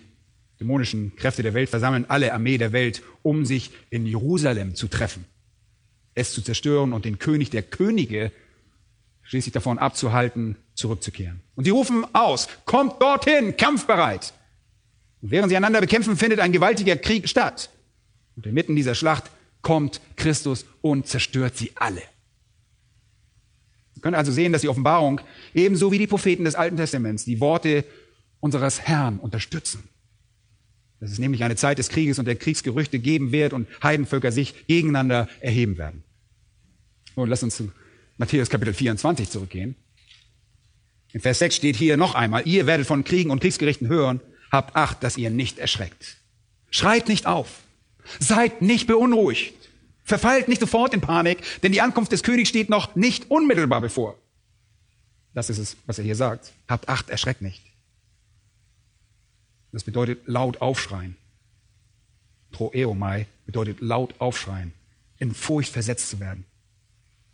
[0.60, 5.26] dämonischen Kräfte der Welt versammeln alle Armee der Welt, um sich in Jerusalem zu treffen,
[6.16, 8.32] es zu zerstören und den König der Könige
[9.24, 11.42] schließlich davon abzuhalten, zurückzukehren.
[11.56, 14.34] Und sie rufen aus, kommt dorthin, kampfbereit.
[15.22, 17.70] Und während sie einander bekämpfen, findet ein gewaltiger Krieg statt.
[18.38, 19.30] Und inmitten dieser Schlacht
[19.62, 22.02] kommt Christus und zerstört sie alle.
[23.96, 25.20] Wir können also sehen, dass die Offenbarung
[25.56, 27.84] ebenso wie die Propheten des Alten Testaments die Worte
[28.40, 29.90] unseres Herrn unterstützen.
[31.00, 34.68] Dass es nämlich eine Zeit des Krieges und der Kriegsgerüchte geben wird und Heidenvölker sich
[34.68, 36.04] gegeneinander erheben werden.
[37.16, 37.72] Und lass uns zu
[38.18, 39.76] Matthäus Kapitel 24 zurückgehen.
[41.12, 44.22] In Vers 6 steht hier noch einmal, ihr werdet von Kriegen und Kriegsgerichten hören,
[44.52, 46.18] habt Acht, dass ihr nicht erschreckt.
[46.70, 47.64] Schreit nicht auf.
[48.20, 49.54] Seid nicht beunruhigt.
[50.04, 54.18] Verfallt nicht sofort in Panik, denn die Ankunft des Königs steht noch nicht unmittelbar bevor.
[55.34, 56.54] Das ist es, was er hier sagt.
[56.68, 57.62] Habt Acht, erschreckt nicht.
[59.72, 61.16] Das bedeutet laut aufschreien.
[62.54, 64.74] Troeomai bedeutet laut aufschreien,
[65.20, 66.46] in Furcht versetzt zu werden.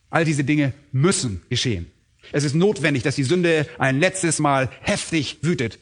[0.09, 1.91] All diese Dinge müssen geschehen.
[2.31, 5.79] Es ist notwendig, dass die Sünde ein letztes Mal heftig wütet.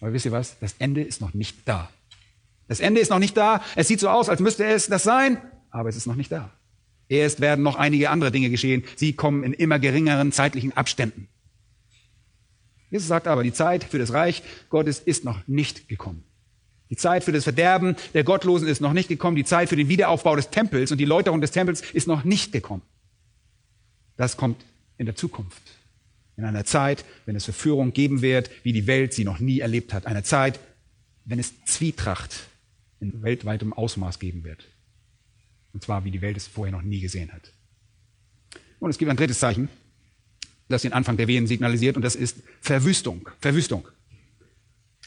[0.00, 0.58] Aber wisst ihr was?
[0.60, 1.90] Das Ende ist noch nicht da.
[2.68, 3.62] Das Ende ist noch nicht da.
[3.74, 5.38] Es sieht so aus, als müsste es das sein,
[5.70, 6.50] aber es ist noch nicht da.
[7.08, 8.84] Erst werden noch einige andere Dinge geschehen.
[8.96, 11.28] Sie kommen in immer geringeren zeitlichen Abständen.
[12.90, 16.24] Jesus sagt aber, die Zeit für das Reich Gottes ist noch nicht gekommen.
[16.90, 19.36] Die Zeit für das Verderben der Gottlosen ist noch nicht gekommen.
[19.36, 22.52] Die Zeit für den Wiederaufbau des Tempels und die Läuterung des Tempels ist noch nicht
[22.52, 22.82] gekommen.
[24.16, 24.64] Das kommt
[24.96, 25.62] in der Zukunft.
[26.36, 29.92] In einer Zeit, wenn es Verführung geben wird, wie die Welt sie noch nie erlebt
[29.92, 30.06] hat.
[30.06, 30.60] Eine Zeit,
[31.24, 32.48] wenn es Zwietracht
[33.00, 34.66] in weltweitem Ausmaß geben wird.
[35.72, 37.52] Und zwar, wie die Welt es vorher noch nie gesehen hat.
[38.80, 39.68] Und es gibt ein drittes Zeichen,
[40.68, 43.28] das den Anfang der Wehen signalisiert, und das ist Verwüstung.
[43.40, 43.88] Verwüstung.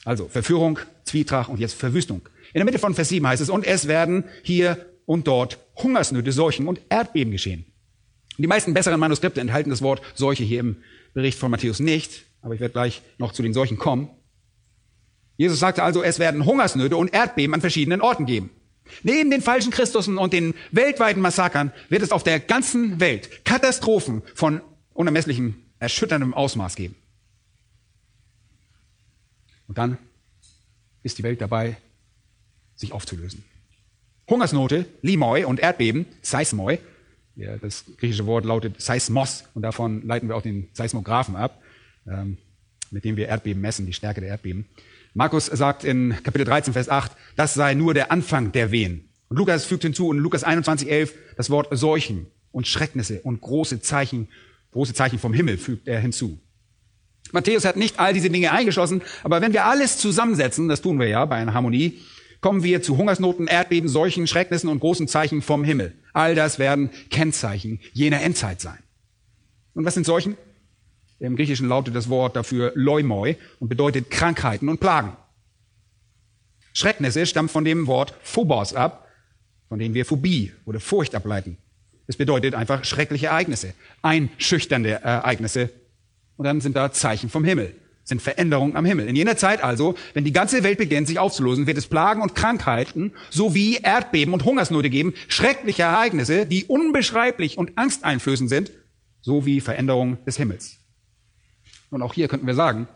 [0.04, 2.22] Also Verführung, Zwietracht und jetzt Verwüstung.
[2.54, 6.32] In der Mitte von Vers 7 heißt es, und es werden hier und dort Hungersnöte,
[6.32, 7.66] Seuchen und Erdbeben geschehen.
[8.38, 10.78] Die meisten besseren Manuskripte enthalten das Wort Seuche hier im
[11.14, 14.10] Bericht von Matthäus nicht, aber ich werde gleich noch zu den Seuchen kommen.
[15.38, 18.52] Jesus sagte also, es werden Hungersnöte und Erdbeben an verschiedenen Orten geben.
[19.04, 24.22] Neben den falschen Christusen und den weltweiten Massakern wird es auf der ganzen Welt Katastrophen
[24.36, 24.62] von
[24.94, 26.96] unermesslichem, erschütterndem Ausmaß geben.
[29.68, 29.98] Und dann
[31.04, 31.78] ist die Welt dabei,
[32.76, 33.44] sich aufzulösen.
[34.30, 36.80] Hungersnote, Limoi und Erdbeben, Seismoi,
[37.36, 41.62] ja, das griechische Wort lautet Seismos und davon leiten wir auch den Seismographen ab,
[42.08, 42.38] ähm,
[42.92, 44.66] mit dem wir Erdbeben messen, die Stärke der Erdbeben.
[45.14, 49.10] Markus sagt in Kapitel 13, Vers 8, das sei nur der Anfang der Wehen.
[49.28, 53.82] Und Lukas fügt hinzu in Lukas 21, 11 das Wort Seuchen und Schrecknisse und große
[53.82, 54.30] Zeichen,
[54.72, 56.40] große Zeichen vom Himmel fügt er hinzu.
[57.34, 61.08] Matthäus hat nicht all diese Dinge eingeschlossen, aber wenn wir alles zusammensetzen, das tun wir
[61.08, 62.00] ja bei einer Harmonie,
[62.40, 65.94] kommen wir zu Hungersnoten, Erdbeben, Seuchen, Schrecknissen und großen Zeichen vom Himmel.
[66.14, 68.80] All das werden Kennzeichen jener Endzeit sein.
[69.74, 70.38] Und was sind Seuchen?
[71.22, 75.16] Im Griechischen lautet das Wort dafür Leumoi und bedeutet Krankheiten und Plagen.
[76.74, 79.08] Schrecknisse stammt von dem Wort Phobos ab,
[79.70, 81.58] von dem wir Phobie oder Furcht ableiten.
[82.08, 85.70] Es bedeutet einfach schreckliche Ereignisse, einschüchternde Ereignisse.
[86.38, 89.08] Und dann sind da Zeichen vom Himmel, sind Veränderungen am Himmel.
[89.08, 92.34] In jener Zeit also, wenn die ganze Welt beginnt, sich aufzulösen, wird es Plagen und
[92.34, 98.72] Krankheiten sowie Erdbeben und Hungersnöte geben, schreckliche Ereignisse, die unbeschreiblich und angsteinflößend sind,
[99.22, 100.81] sowie Veränderungen des Himmels.
[101.92, 102.88] Und auch hier könnten wir sagen,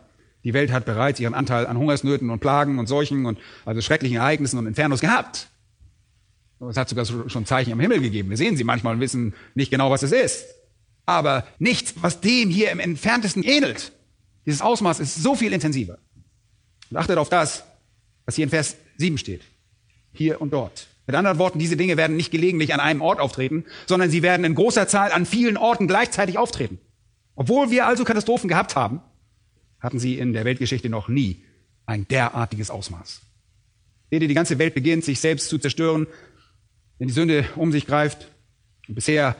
[0.42, 4.16] die Welt hat bereits ihren Anteil an Hungersnöten und Plagen und Seuchen und also schrecklichen
[4.16, 5.48] Ereignissen und Infernos gehabt.
[6.68, 8.30] Es hat sogar schon Zeichen am Himmel gegeben.
[8.30, 10.46] Wir sehen sie manchmal und wissen nicht genau, was es ist.
[11.04, 13.92] Aber nichts, was dem hier im entferntesten ähnelt.
[14.46, 15.98] Dieses Ausmaß ist so viel intensiver.
[16.90, 17.64] Und achtet auf das,
[18.24, 19.42] was hier in Vers 7 steht.
[20.12, 20.86] Hier und dort.
[21.06, 24.44] Mit anderen Worten, diese Dinge werden nicht gelegentlich an einem Ort auftreten, sondern sie werden
[24.44, 26.78] in großer Zahl an vielen Orten gleichzeitig auftreten.
[27.36, 29.00] Obwohl wir also Katastrophen gehabt haben,
[29.78, 31.44] hatten sie in der Weltgeschichte noch nie
[31.84, 33.20] ein derartiges Ausmaß.
[34.10, 36.06] Seht ihr, die ganze Welt beginnt, sich selbst zu zerstören,
[36.98, 38.28] wenn die Sünde um sich greift.
[38.88, 39.36] Und bisher,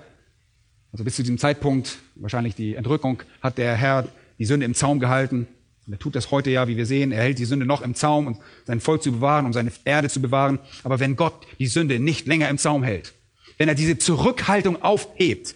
[0.93, 5.01] also bis zu diesem Zeitpunkt, wahrscheinlich die Entrückung, hat der Herr die Sünde im Zaum
[5.01, 5.49] gehalten.
[5.87, 7.13] Und er tut das heute ja, wie wir sehen.
[7.13, 10.09] Er hält die Sünde noch im Zaum, um sein Volk zu bewahren, um seine Erde
[10.09, 10.59] zu bewahren.
[10.83, 13.15] Aber wenn Gott die Sünde nicht länger im Zaum hält,
[13.57, 15.55] wenn er diese Zurückhaltung aufhebt,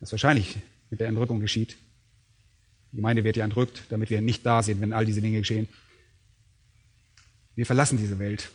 [0.00, 0.56] was wahrscheinlich
[0.90, 1.76] mit der Entrückung geschieht.
[2.92, 5.68] Die Gemeinde wird ja entrückt, damit wir nicht da sind, wenn all diese Dinge geschehen.
[7.54, 8.50] Wir verlassen diese Welt.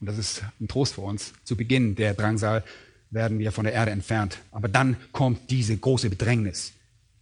[0.00, 1.32] Und das ist ein Trost für uns.
[1.44, 2.62] Zu Beginn der Drangsal
[3.10, 4.38] werden wir von der Erde entfernt.
[4.52, 6.72] Aber dann kommt diese große Bedrängnis.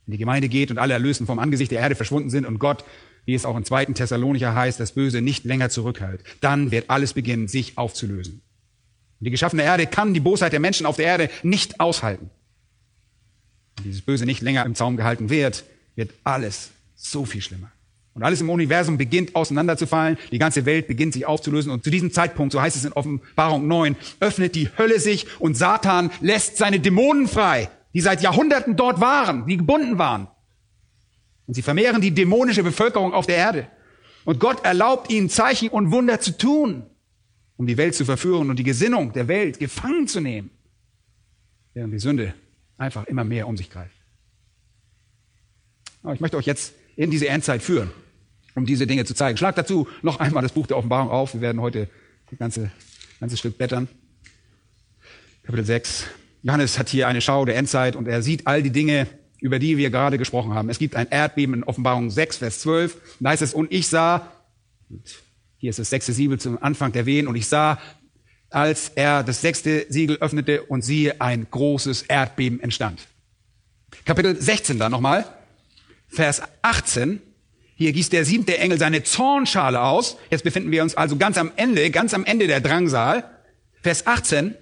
[0.05, 2.85] Wenn die Gemeinde geht und alle Erlösen vom Angesicht der Erde verschwunden sind und Gott,
[3.25, 7.15] wie es auch im zweiten Thessalonicher heißt, das Böse nicht länger zurückhält, dann wird alles
[7.15, 8.43] beginnen, sich aufzulösen.
[9.19, 12.31] Und die geschaffene Erde kann die Bosheit der Menschen auf der Erde nicht aushalten
[13.85, 17.71] dieses Böse nicht länger im Zaum gehalten wird, wird alles so viel schlimmer.
[18.15, 22.13] Und alles im Universum beginnt auseinanderzufallen, die ganze Welt beginnt sich aufzulösen und zu diesem
[22.13, 26.81] Zeitpunkt, so heißt es in Offenbarung 9, öffnet die Hölle sich und Satan lässt seine
[26.81, 30.29] Dämonen frei, die seit Jahrhunderten dort waren, die gebunden waren.
[31.47, 33.69] Und sie vermehren die dämonische Bevölkerung auf der Erde.
[34.25, 36.87] Und Gott erlaubt ihnen Zeichen und Wunder zu tun,
[37.59, 40.51] um die Welt zu verführen und die Gesinnung der Welt gefangen zu nehmen,
[41.75, 42.33] während die Sünde
[42.79, 43.97] einfach immer mehr um sich greift.
[46.03, 47.91] Aber ich möchte euch jetzt in diese Endzeit führen,
[48.55, 49.37] um diese Dinge zu zeigen.
[49.37, 51.35] Schlag dazu noch einmal das Buch der Offenbarung auf.
[51.35, 51.89] Wir werden heute
[52.31, 52.71] das ganze,
[53.21, 53.89] ganze Stück blättern.
[55.43, 56.07] Kapitel 6.
[56.43, 59.07] Johannes hat hier eine Schau der Endzeit und er sieht all die Dinge,
[59.41, 60.69] über die wir gerade gesprochen haben.
[60.69, 63.17] Es gibt ein Erdbeben in Offenbarung 6, Vers 12.
[63.21, 64.33] Da heißt es, und ich sah,
[65.59, 67.79] hier ist das sechste Siebel zum Anfang der Wehen, und ich sah
[68.57, 73.07] als er das sechste Siegel öffnete und siehe, ein großes Erdbeben entstand.
[74.07, 75.27] Kapitel 16 dann nochmal,
[76.09, 77.21] Vers 18.
[77.75, 80.17] Hier gießt der siebte Engel seine Zornschale aus.
[80.31, 83.31] Jetzt befinden wir uns also ganz am Ende, ganz am Ende der Drangsal.
[83.83, 84.55] Vers 18.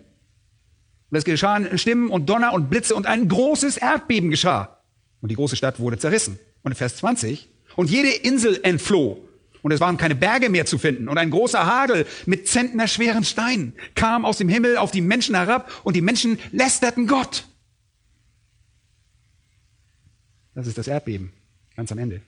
[1.10, 4.80] Und es geschahen Stimmen und Donner und Blitze und ein großes Erdbeben geschah.
[5.20, 6.40] Und die große Stadt wurde zerrissen.
[6.64, 7.48] Und in Vers 20.
[7.76, 9.22] Und jede Insel entfloh
[9.64, 11.08] und es waren keine Berge mehr zu finden.
[11.08, 15.72] Und ein großer Hagel mit zentnerschweren Steinen kam aus dem Himmel auf die Menschen herab
[15.84, 17.48] und die Menschen lästerten Gott.
[20.54, 21.32] Das ist das Erdbeben,
[21.76, 22.20] ganz am Ende.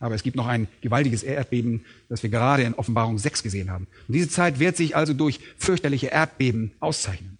[0.00, 3.86] Aber es gibt noch ein gewaltiges Erdbeben, das wir gerade in Offenbarung 6 gesehen haben.
[4.08, 7.38] Und diese Zeit wird sich also durch fürchterliche Erdbeben auszeichnen.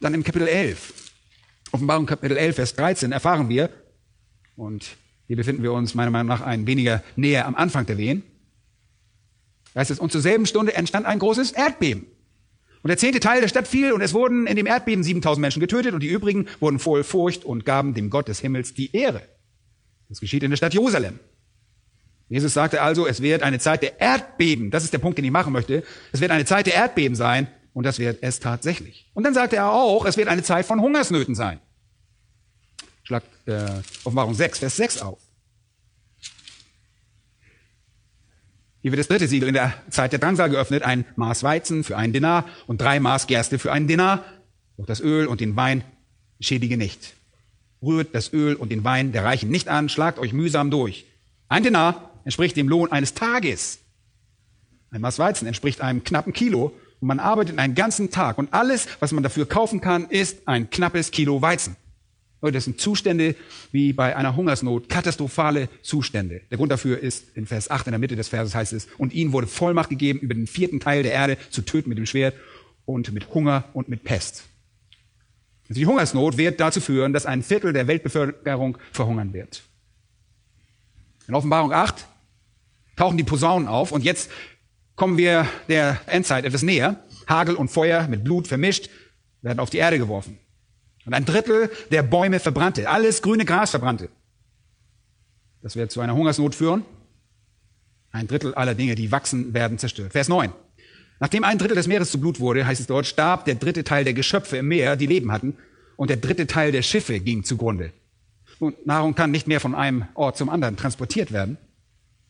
[0.00, 0.94] Dann im Kapitel 11,
[1.72, 3.68] Offenbarung Kapitel 11, Vers 13 erfahren wir,
[4.56, 8.22] und hier befinden wir uns meiner Meinung nach ein weniger näher am Anfang der Wehen,
[9.74, 12.06] Heißt es, und zur selben Stunde entstand ein großes Erdbeben.
[12.82, 15.60] Und der zehnte Teil der Stadt fiel und es wurden in dem Erdbeben 7000 Menschen
[15.60, 19.22] getötet und die übrigen wurden voll Furcht und gaben dem Gott des Himmels die Ehre.
[20.08, 21.20] Das geschieht in der Stadt Jerusalem.
[22.28, 25.30] Jesus sagte also, es wird eine Zeit der Erdbeben, das ist der Punkt, den ich
[25.30, 29.10] machen möchte, es wird eine Zeit der Erdbeben sein und das wird es tatsächlich.
[29.14, 31.60] Und dann sagte er auch, es wird eine Zeit von Hungersnöten sein.
[33.04, 33.66] Schlag äh,
[34.04, 35.18] Offenbarung 6, Vers 6 auf.
[38.82, 41.96] Hier wird das dritte Siegel in der Zeit der Drangsal geöffnet, ein Maß Weizen für
[41.96, 44.24] einen Denar und drei Maß Gerste für einen Denar.
[44.76, 45.84] Doch das Öl und den Wein
[46.40, 47.14] schädige nicht.
[47.80, 51.06] Rührt das Öl und den Wein der Reichen nicht an, schlagt euch mühsam durch.
[51.48, 53.78] Ein Denar entspricht dem Lohn eines Tages.
[54.90, 58.88] Ein Maß Weizen entspricht einem knappen Kilo und man arbeitet einen ganzen Tag und alles,
[58.98, 61.76] was man dafür kaufen kann, ist ein knappes Kilo Weizen.
[62.50, 63.36] Das sind Zustände
[63.70, 66.40] wie bei einer Hungersnot, katastrophale Zustände.
[66.50, 69.12] Der Grund dafür ist in Vers 8 in der Mitte des Verses heißt es, und
[69.12, 72.34] ihnen wurde Vollmacht gegeben, über den vierten Teil der Erde zu töten mit dem Schwert
[72.84, 74.44] und mit Hunger und mit Pest.
[75.68, 79.62] Also die Hungersnot wird dazu führen, dass ein Viertel der Weltbevölkerung verhungern wird.
[81.28, 82.06] In Offenbarung 8
[82.96, 84.30] tauchen die Posaunen auf und jetzt
[84.96, 87.04] kommen wir der Endzeit etwas näher.
[87.28, 88.90] Hagel und Feuer mit Blut vermischt
[89.42, 90.38] werden auf die Erde geworfen.
[91.04, 92.88] Und ein Drittel der Bäume verbrannte.
[92.88, 94.08] Alles grüne Gras verbrannte.
[95.62, 96.84] Das wird zu einer Hungersnot führen.
[98.10, 100.12] Ein Drittel aller Dinge, die wachsen, werden zerstört.
[100.12, 100.52] Vers 9.
[101.18, 104.04] Nachdem ein Drittel des Meeres zu Blut wurde, heißt es dort, starb der dritte Teil
[104.04, 105.56] der Geschöpfe im Meer, die Leben hatten,
[105.96, 107.92] und der dritte Teil der Schiffe ging zugrunde.
[108.58, 111.58] Und Nahrung kann nicht mehr von einem Ort zum anderen transportiert werden.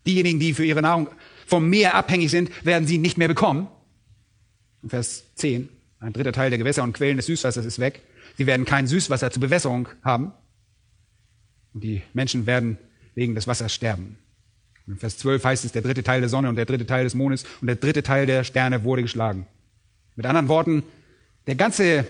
[0.07, 1.09] Diejenigen, die für ihre Nahrung
[1.47, 3.69] vom Meer abhängig sind, werden sie nicht mehr bekommen.
[4.87, 5.69] Vers 10.
[6.01, 8.03] Ein dritter Teil der Gewässer und Quellen des Süßwassers ist weg.
[8.37, 10.33] Sie werden kein Süßwasser zur Bewässerung haben.
[11.75, 12.79] Und die Menschen werden
[13.15, 14.19] wegen des Wassers sterben.
[14.87, 17.15] In Vers 12 heißt es, der dritte Teil der Sonne und der dritte Teil des
[17.15, 19.47] Mondes und der dritte Teil der Sterne wurde geschlagen.
[20.17, 20.83] Mit anderen Worten,
[21.47, 22.07] der ganze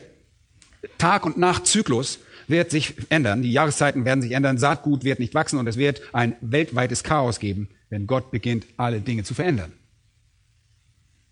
[0.99, 3.43] Tag- und Nachtzyklus wird sich ändern.
[3.43, 4.59] Die Jahreszeiten werden sich ändern.
[4.59, 9.01] Saatgut wird nicht wachsen und es wird ein weltweites Chaos geben, wenn Gott beginnt, alle
[9.01, 9.73] Dinge zu verändern.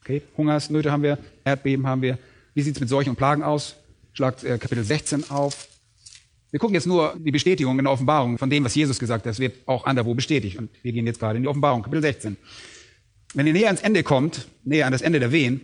[0.02, 2.18] Okay, Hungersnöte haben wir, Erdbeben haben wir.
[2.54, 3.76] Wie sieht es mit Seuchen und Plagen aus?
[4.12, 5.68] Schlagt äh, Kapitel 16 auf.
[6.50, 9.30] Wir gucken jetzt nur die Bestätigung in der Offenbarung von dem, was Jesus gesagt hat.
[9.30, 10.58] Das wird auch anderwo bestätigt.
[10.58, 12.36] Und wir gehen jetzt gerade in die Offenbarung, Kapitel 16.
[13.34, 15.60] Wenn ihr näher ans Ende kommt, näher an das Ende der Wehen,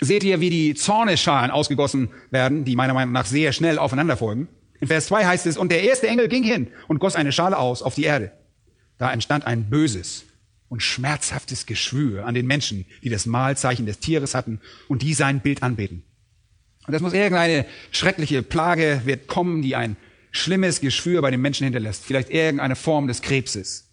[0.00, 4.48] seht ihr, wie die Zorneschalen ausgegossen werden, die meiner Meinung nach sehr schnell aufeinander folgen.
[4.80, 7.58] In Vers 2 heißt es, und der erste Engel ging hin und goss eine Schale
[7.58, 8.32] aus auf die Erde.
[8.98, 10.24] Da entstand ein böses
[10.68, 15.40] und schmerzhaftes Geschwür an den Menschen, die das Mahlzeichen des Tieres hatten und die sein
[15.40, 16.02] Bild anbeten.
[16.90, 19.96] Und das muss irgendeine schreckliche Plage wird kommen, die ein
[20.32, 22.04] schlimmes Geschwür bei den Menschen hinterlässt.
[22.04, 23.88] Vielleicht irgendeine Form des Krebses.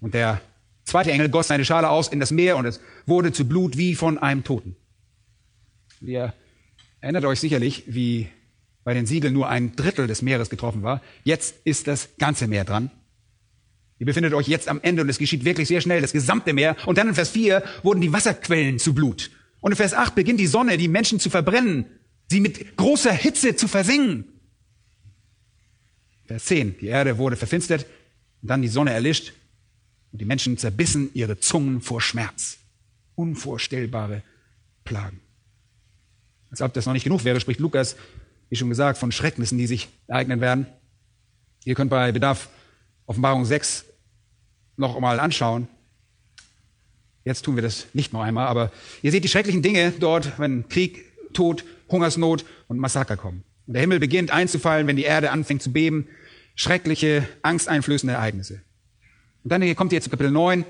[0.00, 0.40] Und der
[0.84, 3.96] zweite Engel goss seine Schale aus in das Meer und es wurde zu Blut wie
[3.96, 4.76] von einem Toten.
[6.00, 6.32] Ihr
[7.00, 8.28] erinnert euch sicherlich, wie
[8.84, 11.02] bei den Siegeln nur ein Drittel des Meeres getroffen war.
[11.24, 12.92] Jetzt ist das ganze Meer dran.
[13.98, 16.76] Ihr befindet euch jetzt am Ende und es geschieht wirklich sehr schnell, das gesamte Meer.
[16.86, 19.32] Und dann in Vers 4 wurden die Wasserquellen zu Blut.
[19.60, 21.86] Und in Vers 8 beginnt die Sonne, die Menschen zu verbrennen,
[22.28, 24.24] sie mit großer Hitze zu versengen.
[26.26, 27.86] Vers 10, die Erde wurde verfinstert
[28.40, 29.32] und dann die Sonne erlischt
[30.12, 32.58] und die Menschen zerbissen ihre Zungen vor Schmerz.
[33.14, 34.22] Unvorstellbare
[34.84, 35.20] Plagen.
[36.50, 37.96] Als ob das noch nicht genug wäre, spricht Lukas,
[38.48, 40.66] wie schon gesagt, von Schrecknissen, die sich ereignen werden.
[41.64, 42.48] Ihr könnt bei Bedarf
[43.06, 43.84] Offenbarung 6
[44.76, 45.68] noch einmal anschauen.
[47.24, 50.68] Jetzt tun wir das nicht noch einmal, aber ihr seht die schrecklichen Dinge dort, wenn
[50.68, 53.44] Krieg, Tod, Hungersnot und Massaker kommen.
[53.66, 56.08] Und der Himmel beginnt einzufallen, wenn die Erde anfängt zu beben.
[56.54, 58.62] Schreckliche, angsteinflößende Ereignisse.
[59.44, 60.64] Und dann kommt ihr zu Kapitel 9.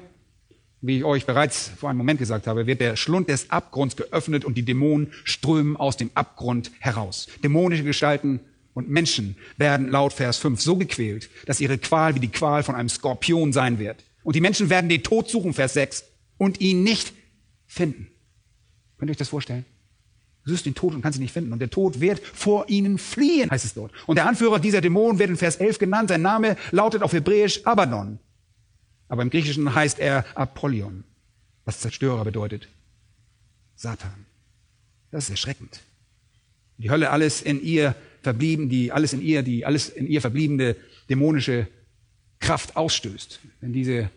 [0.82, 4.46] Wie ich euch bereits vor einem Moment gesagt habe, wird der Schlund des Abgrunds geöffnet
[4.46, 7.26] und die Dämonen strömen aus dem Abgrund heraus.
[7.44, 8.40] Dämonische Gestalten
[8.72, 12.74] und Menschen werden laut Vers 5 so gequält, dass ihre Qual wie die Qual von
[12.74, 14.04] einem Skorpion sein wird.
[14.22, 16.04] Und die Menschen werden den Tod suchen, Vers 6,
[16.40, 17.12] und ihn nicht
[17.66, 18.08] finden.
[18.96, 19.66] Könnt ihr euch das vorstellen?
[20.42, 21.52] Du suchst den Tod und kannst ihn nicht finden.
[21.52, 23.92] Und der Tod wird vor ihnen fliehen, heißt es dort.
[24.06, 26.08] Und der Anführer dieser Dämonen wird in Vers 11 genannt.
[26.08, 28.18] Sein Name lautet auf Hebräisch Abaddon.
[29.08, 31.04] Aber im Griechischen heißt er Apollyon,
[31.66, 32.68] was Zerstörer bedeutet.
[33.76, 34.24] Satan.
[35.10, 35.80] Das ist erschreckend.
[36.78, 40.74] Die Hölle alles in ihr verblieben, die alles in ihr, die alles in ihr verbliebene
[41.10, 41.68] dämonische
[42.38, 44.08] Kraft ausstößt, wenn diese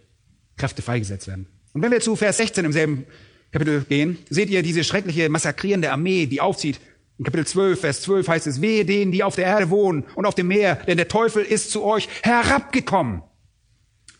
[0.55, 1.47] Kräfte freigesetzt werden.
[1.73, 3.05] Und wenn wir zu Vers 16 im selben
[3.51, 6.79] Kapitel gehen, seht ihr diese schreckliche massakrierende Armee, die aufzieht.
[7.17, 10.25] In Kapitel 12, Vers 12 heißt es, wehe denen, die auf der Erde wohnen und
[10.25, 13.21] auf dem Meer, denn der Teufel ist zu euch herabgekommen.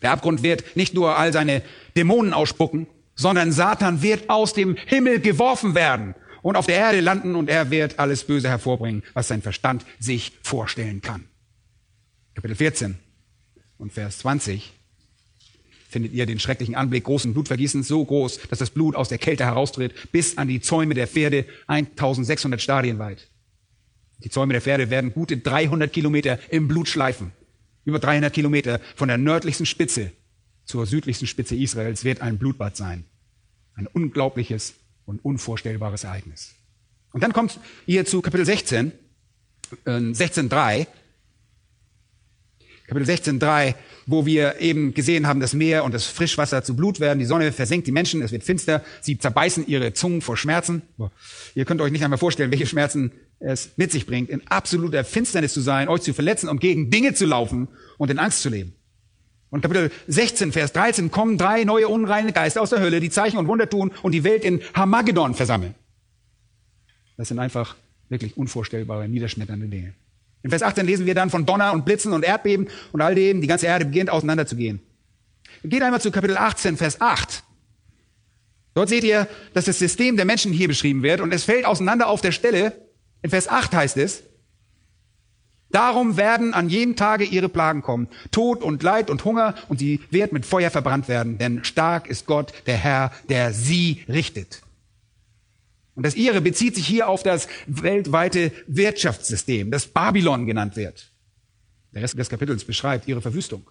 [0.02, 1.62] Der Abgrund wird nicht nur all seine
[1.96, 7.36] Dämonen ausspucken, sondern Satan wird aus dem Himmel geworfen werden und auf der Erde landen
[7.36, 11.24] und er wird alles Böse hervorbringen, was sein Verstand sich vorstellen kann.
[12.34, 12.98] Kapitel 14
[13.78, 14.73] und Vers 20
[15.94, 19.44] findet ihr den schrecklichen Anblick großen Blutvergießens so groß, dass das Blut aus der Kälte
[19.44, 23.28] heraustritt, bis an die Zäume der Pferde 1600 Stadien weit.
[24.24, 27.30] Die Zäume der Pferde werden gute 300 Kilometer im Blut schleifen.
[27.84, 30.10] Über 300 Kilometer von der nördlichsten Spitze
[30.64, 33.04] zur südlichsten Spitze Israels wird ein Blutbad sein.
[33.76, 34.74] Ein unglaubliches
[35.06, 36.56] und unvorstellbares Ereignis.
[37.12, 38.90] Und dann kommt ihr zu Kapitel 16,
[39.84, 40.88] äh, 16.3.
[42.86, 43.74] Kapitel 16.3,
[44.06, 47.50] wo wir eben gesehen haben, das Meer und das Frischwasser zu Blut werden, die Sonne
[47.50, 50.82] versenkt die Menschen, es wird finster, sie zerbeißen ihre Zungen vor Schmerzen.
[51.54, 55.54] Ihr könnt euch nicht einmal vorstellen, welche Schmerzen es mit sich bringt, in absoluter Finsternis
[55.54, 58.74] zu sein, euch zu verletzen und gegen Dinge zu laufen und in Angst zu leben.
[59.48, 63.38] Und Kapitel 16, Vers 13 kommen drei neue unreine Geister aus der Hölle, die Zeichen
[63.38, 65.74] und Wunder tun und die Welt in Hamagedon versammeln.
[67.16, 67.76] Das sind einfach
[68.10, 69.94] wirklich unvorstellbare, niederschmetternde Dinge.
[70.44, 73.40] In Vers 18 lesen wir dann von Donner und Blitzen und Erdbeben und all dem,
[73.40, 74.80] die ganze Erde beginnt auseinanderzugehen.
[75.64, 77.42] Geht einmal zu Kapitel 18, Vers 8.
[78.74, 82.08] Dort seht ihr, dass das System der Menschen hier beschrieben wird und es fällt auseinander
[82.08, 82.72] auf der Stelle.
[83.22, 84.22] In Vers 8 heißt es,
[85.70, 88.08] Darum werden an jedem Tage ihre Plagen kommen.
[88.30, 91.38] Tod und Leid und Hunger und sie wird mit Feuer verbrannt werden.
[91.38, 94.62] Denn stark ist Gott, der Herr, der sie richtet.
[95.94, 101.12] Und das ihre bezieht sich hier auf das weltweite Wirtschaftssystem, das Babylon genannt wird.
[101.92, 103.70] Der Rest des Kapitels beschreibt ihre Verwüstung.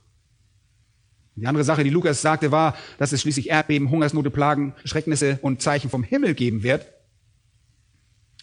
[1.36, 5.62] Die andere Sache, die Lukas sagte, war, dass es schließlich Erdbeben, Hungersnote, Plagen, Schrecknisse und
[5.62, 6.86] Zeichen vom Himmel geben wird.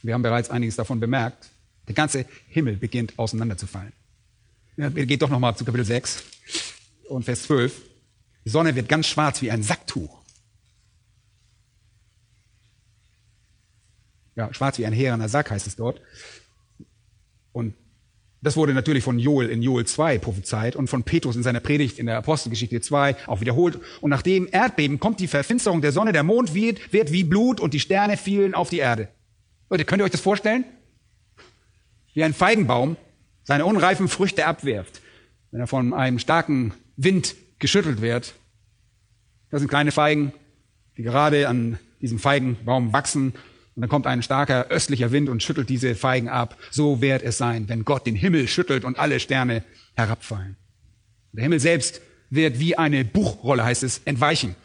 [0.02, 1.50] Wir haben bereits einiges davon bemerkt.
[1.86, 3.92] Der ganze Himmel beginnt auseinanderzufallen.
[4.76, 6.22] Ja, geht doch nochmal zu Kapitel 6
[7.08, 7.80] und Vers 12.
[8.44, 10.19] Die Sonne wird ganz schwarz wie ein Sacktuch.
[14.40, 16.00] Ja, schwarz wie ein heerender Sack heißt es dort.
[17.52, 17.74] Und
[18.40, 21.98] das wurde natürlich von Joel in Joel 2 prophezeit und von Petrus in seiner Predigt
[21.98, 23.78] in der Apostelgeschichte 2 auch wiederholt.
[24.00, 27.60] Und nach dem Erdbeben kommt die Verfinsterung der Sonne, der Mond wird, wird wie Blut
[27.60, 29.08] und die Sterne fielen auf die Erde.
[29.68, 30.64] Leute, könnt ihr euch das vorstellen?
[32.14, 32.96] Wie ein Feigenbaum
[33.42, 35.02] seine unreifen Früchte abwirft,
[35.50, 38.32] wenn er von einem starken Wind geschüttelt wird.
[39.50, 40.32] Das sind kleine Feigen,
[40.96, 43.34] die gerade an diesem Feigenbaum wachsen
[43.74, 46.56] und dann kommt ein starker östlicher Wind und schüttelt diese Feigen ab.
[46.70, 49.64] So wird es sein, wenn Gott den Himmel schüttelt und alle Sterne
[49.94, 50.56] herabfallen.
[51.32, 52.00] Der Himmel selbst
[52.30, 54.56] wird wie eine Buchrolle, heißt es, entweichen.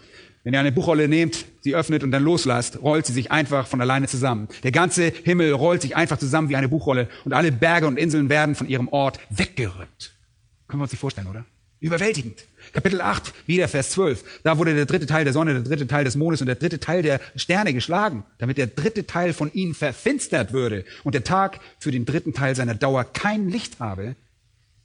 [0.44, 3.82] Wenn ihr eine Buchrolle nehmt, sie öffnet und dann loslasst, rollt sie sich einfach von
[3.82, 4.48] alleine zusammen.
[4.64, 8.30] Der ganze Himmel rollt sich einfach zusammen wie eine Buchrolle und alle Berge und Inseln
[8.30, 10.14] werden von ihrem Ort weggerückt.
[10.68, 11.46] Können wir uns nicht vorstellen, oder?
[11.86, 12.46] Überwältigend.
[12.74, 14.42] Kapitel 8, wieder Vers 12.
[14.42, 16.80] Da wurde der dritte Teil der Sonne, der dritte Teil des Mondes und der dritte
[16.80, 21.60] Teil der Sterne geschlagen, damit der dritte Teil von ihnen verfinstert würde und der Tag
[21.78, 24.16] für den dritten Teil seiner Dauer kein Licht habe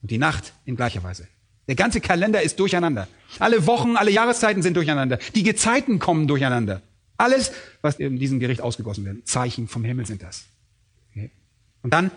[0.02, 1.26] und die Nacht in gleicher Weise.
[1.68, 3.08] Der ganze Kalender ist durcheinander.
[3.38, 5.18] Alle Wochen, alle Jahreszeiten sind durcheinander.
[5.34, 6.82] Die Gezeiten kommen durcheinander.
[7.16, 9.26] Alles, was in diesem Gericht ausgegossen wird.
[9.26, 10.44] Zeichen vom Himmel sind das.
[11.12, 11.30] Okay.
[11.82, 12.10] Und dann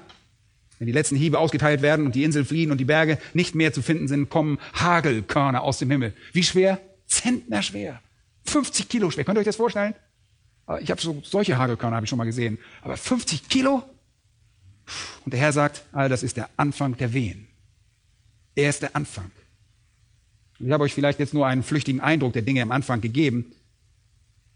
[0.80, 3.74] wenn die letzten Hiebe ausgeteilt werden und die Inseln fliehen und die Berge nicht mehr
[3.74, 6.14] zu finden sind, kommen Hagelkörner aus dem Himmel.
[6.32, 6.80] Wie schwer?
[7.06, 8.02] Zentner schwer.
[8.46, 9.24] 50 Kilo schwer.
[9.24, 9.96] Könnt ihr euch das vorstellen?
[10.66, 12.58] Ah, ich habe so, solche Hagelkörner habe ich schon mal gesehen.
[12.82, 13.84] Aber 50 Kilo?
[15.24, 17.48] Und der Herr sagt, all das ist der Anfang der Wehen.
[18.56, 19.32] Er ist der Anfang.
[20.60, 23.54] Ich habe euch vielleicht jetzt nur einen flüchtigen Eindruck der Dinge am Anfang gegeben.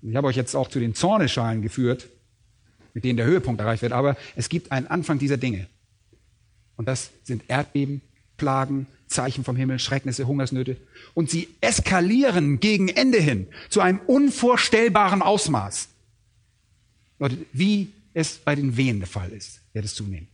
[0.02, 2.08] Ich habe euch jetzt auch zu den Zorneschalen geführt,
[2.94, 3.94] mit denen der Höhepunkt erreicht wird.
[3.94, 5.68] Aber es gibt einen Anfang dieser Dinge.
[6.78, 8.02] Und das sind Erdbeben,
[8.38, 10.78] Plagen, Zeichen vom Himmel, Schrecknisse, Hungersnöte.
[11.14, 15.90] Und sie eskalieren gegen Ende hin zu einem unvorstellbaren Ausmaß.
[17.20, 20.28] Leute, wie es bei den Wehen der Fall ist, wird es zunehmen.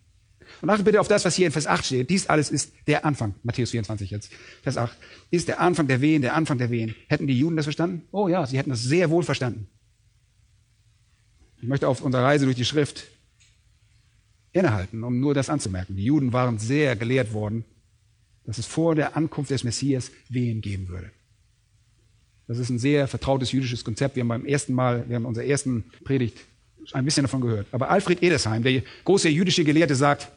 [0.62, 2.10] Und achtet bitte auf das, was hier in Vers 8 steht.
[2.10, 3.34] Dies alles ist der Anfang.
[3.44, 4.32] Matthäus 24 jetzt.
[4.62, 4.96] Vers 8.
[5.32, 6.96] Ist der Anfang der Wehen, der Anfang der Wehen.
[7.08, 8.04] Hätten die Juden das verstanden?
[8.12, 9.68] Oh ja, sie hätten das sehr wohl verstanden.
[11.62, 13.06] Ich möchte auf unserer Reise durch die Schrift
[14.54, 15.96] innehalten, um nur das anzumerken.
[15.96, 17.66] Die Juden waren sehr gelehrt worden,
[18.46, 21.12] dass es vor der Ankunft des Messias Wehen geben würde.
[22.48, 24.16] Das ist ein sehr vertrautes jüdisches Konzept.
[24.16, 26.38] Wir haben beim ersten Mal, wir haben unserer ersten Predigt
[26.92, 27.68] ein bisschen davon gehört.
[27.72, 30.30] Aber Alfred Edesheim, der große jüdische Gelehrte, sagt,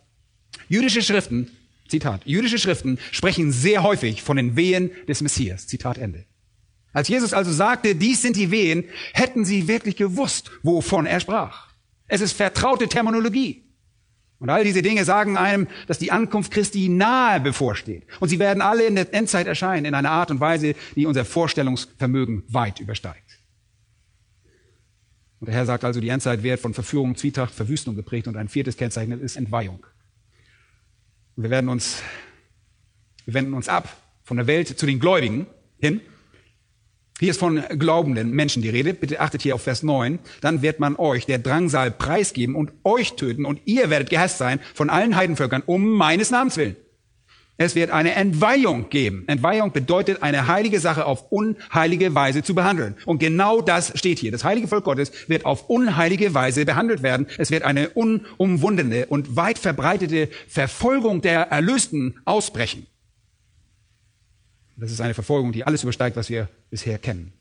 [0.69, 1.51] jüdische Schriften,
[1.89, 5.67] Zitat, jüdische Schriften sprechen sehr häufig von den Wehen des Messias.
[5.67, 6.25] Zitat Ende.
[6.93, 11.69] Als Jesus also sagte, dies sind die Wehen, hätten sie wirklich gewusst, wovon er sprach.
[12.09, 13.66] Es ist vertraute Terminologie.
[14.39, 18.05] Und all diese Dinge sagen einem, dass die Ankunft Christi nahe bevorsteht.
[18.21, 21.25] Und sie werden alle in der Endzeit erscheinen, in einer Art und Weise, die unser
[21.25, 23.23] Vorstellungsvermögen weit übersteigt.
[25.41, 28.49] Und der Herr sagt also, die Endzeit wird von Verführung, Zwietracht, Verwüstung geprägt und ein
[28.49, 29.87] viertes Kennzeichen ist Entweihung.
[31.37, 32.03] Und wir werden uns,
[33.25, 33.89] wir wenden uns ab
[34.23, 35.47] von der Welt zu den Gläubigen
[35.79, 36.01] hin.
[37.19, 38.93] Hier ist von glaubenden Menschen die Rede.
[38.93, 40.19] Bitte achtet hier auf Vers 9.
[40.43, 44.61] Dann wird man euch der Drangsal preisgeben und euch töten und ihr werdet gehasst sein
[44.75, 46.77] von allen Heidenvölkern um meines Namens willen.
[47.59, 49.25] Es wird eine Entweihung geben.
[49.29, 52.97] Entweihung bedeutet, eine heilige Sache auf unheilige Weise zu behandeln.
[53.07, 54.31] Und genau das steht hier.
[54.31, 57.27] Das heilige Volk Gottes wird auf unheilige Weise behandelt werden.
[57.39, 62.87] Es wird eine unumwundene und weit verbreitete Verfolgung der Erlösten ausbrechen.
[64.77, 67.33] Das ist eine Verfolgung, die alles übersteigt, was wir bisher kennen.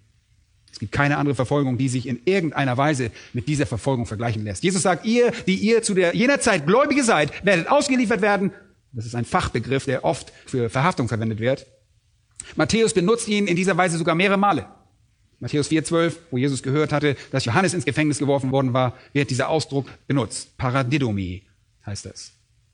[0.72, 4.64] Es gibt keine andere Verfolgung, die sich in irgendeiner Weise mit dieser Verfolgung vergleichen lässt.
[4.64, 8.52] Jesus sagt, ihr, die ihr zu der, jener Zeit Gläubige seid, werdet ausgeliefert werden.
[8.92, 11.66] Das ist ein Fachbegriff, der oft für Verhaftung verwendet wird.
[12.56, 14.68] Matthäus benutzt ihn in dieser Weise sogar mehrere Male.
[15.40, 19.50] Matthäus 4,12, wo Jesus gehört hatte, dass Johannes ins Gefängnis geworfen worden war, wird dieser
[19.50, 20.58] Ausdruck benutzt.
[20.58, 21.44] Paradidomi
[21.86, 22.34] heißt das.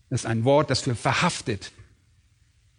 [0.10, 1.72] Das ist ein Wort, das für verhaftet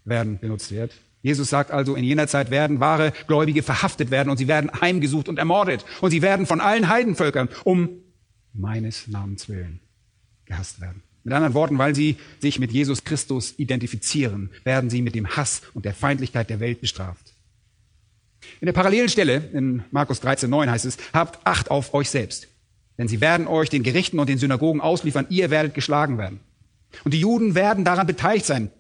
[0.04, 0.92] werden benutzt wird.
[1.22, 5.28] Jesus sagt also, in jener Zeit werden wahre Gläubige verhaftet werden und sie werden heimgesucht
[5.28, 7.88] und ermordet und sie werden von allen Heidenvölkern um
[8.52, 9.80] meines Namens willen
[10.44, 11.02] gehasst werden.
[11.24, 15.62] Mit anderen Worten, weil sie sich mit Jesus Christus identifizieren, werden sie mit dem Hass
[15.72, 17.32] und der Feindlichkeit der Welt bestraft.
[18.60, 22.48] In der parallelen Stelle, in Markus 13, 9 heißt es, habt Acht auf euch selbst.
[22.98, 26.40] Denn sie werden euch den Gerichten und den Synagogen ausliefern, ihr werdet geschlagen werden.
[27.04, 28.70] Und die Juden werden daran beteiligt sein,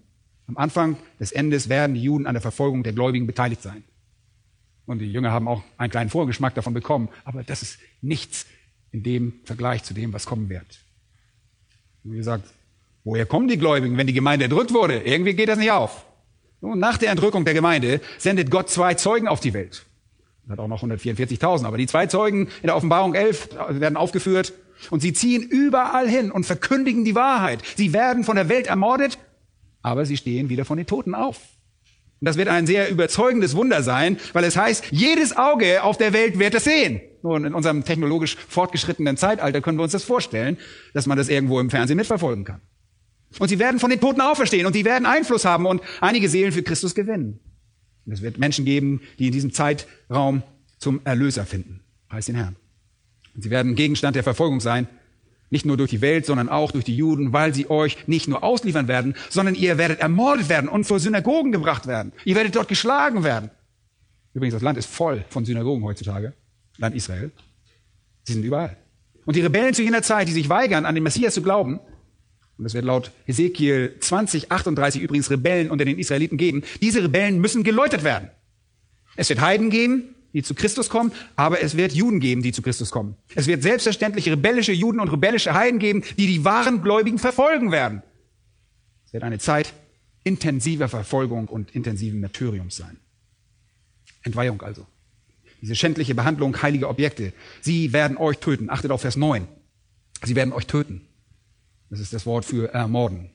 [0.48, 3.84] am Anfang des Endes werden die Juden an der Verfolgung der Gläubigen beteiligt sein.
[4.86, 7.08] Und die Jünger haben auch einen kleinen Vorgeschmack davon bekommen.
[7.24, 8.46] Aber das ist nichts
[8.90, 10.80] in dem Vergleich zu dem, was kommen wird.
[12.02, 12.48] Wie gesagt,
[13.04, 15.00] woher kommen die Gläubigen, wenn die Gemeinde erdrückt wurde?
[15.00, 16.04] Irgendwie geht das nicht auf.
[16.60, 19.86] Und nach der Entrückung der Gemeinde sendet Gott zwei Zeugen auf die Welt.
[20.42, 21.64] Das hat auch noch 144.000.
[21.64, 24.52] Aber die zwei Zeugen in der Offenbarung 11 werden aufgeführt.
[24.90, 27.62] Und sie ziehen überall hin und verkündigen die Wahrheit.
[27.76, 29.16] Sie werden von der Welt ermordet
[29.82, 31.40] aber sie stehen wieder von den Toten auf.
[32.20, 36.12] Und das wird ein sehr überzeugendes Wunder sein, weil es heißt, jedes Auge auf der
[36.12, 37.00] Welt wird es sehen.
[37.22, 40.56] Nun, in unserem technologisch fortgeschrittenen Zeitalter können wir uns das vorstellen,
[40.94, 42.60] dass man das irgendwo im Fernsehen mitverfolgen kann.
[43.38, 46.52] Und sie werden von den Toten auferstehen und sie werden Einfluss haben und einige Seelen
[46.52, 47.40] für Christus gewinnen.
[48.06, 50.42] Und es wird Menschen geben, die in diesem Zeitraum
[50.78, 51.80] zum Erlöser finden.
[52.10, 52.56] Heißt den Herrn.
[53.34, 54.86] Und sie werden Gegenstand der Verfolgung sein,
[55.52, 58.42] nicht nur durch die Welt, sondern auch durch die Juden, weil sie euch nicht nur
[58.42, 62.12] ausliefern werden, sondern ihr werdet ermordet werden und vor Synagogen gebracht werden.
[62.24, 63.50] Ihr werdet dort geschlagen werden.
[64.32, 66.32] Übrigens, das Land ist voll von Synagogen heutzutage.
[66.78, 67.30] Land Israel.
[68.24, 68.78] Sie sind überall.
[69.26, 71.80] Und die Rebellen zu jener Zeit, die sich weigern, an den Messias zu glauben,
[72.56, 77.40] und es wird laut Hesekiel 20, 38 übrigens Rebellen unter den Israeliten geben, diese Rebellen
[77.40, 78.30] müssen geläutert werden.
[79.16, 82.62] Es wird Heiden geben, die zu Christus kommen, aber es wird Juden geben, die zu
[82.62, 83.16] Christus kommen.
[83.34, 88.02] Es wird selbstverständlich rebellische Juden und rebellische Heiden geben, die die wahren Gläubigen verfolgen werden.
[89.06, 89.74] Es wird eine Zeit
[90.24, 92.96] intensiver Verfolgung und intensiven Martyriums sein.
[94.22, 94.86] Entweihung also.
[95.60, 97.32] Diese schändliche Behandlung heiliger Objekte.
[97.60, 98.70] Sie werden euch töten.
[98.70, 99.46] Achtet auf Vers 9.
[100.24, 101.02] Sie werden euch töten.
[101.90, 103.30] Das ist das Wort für ermorden.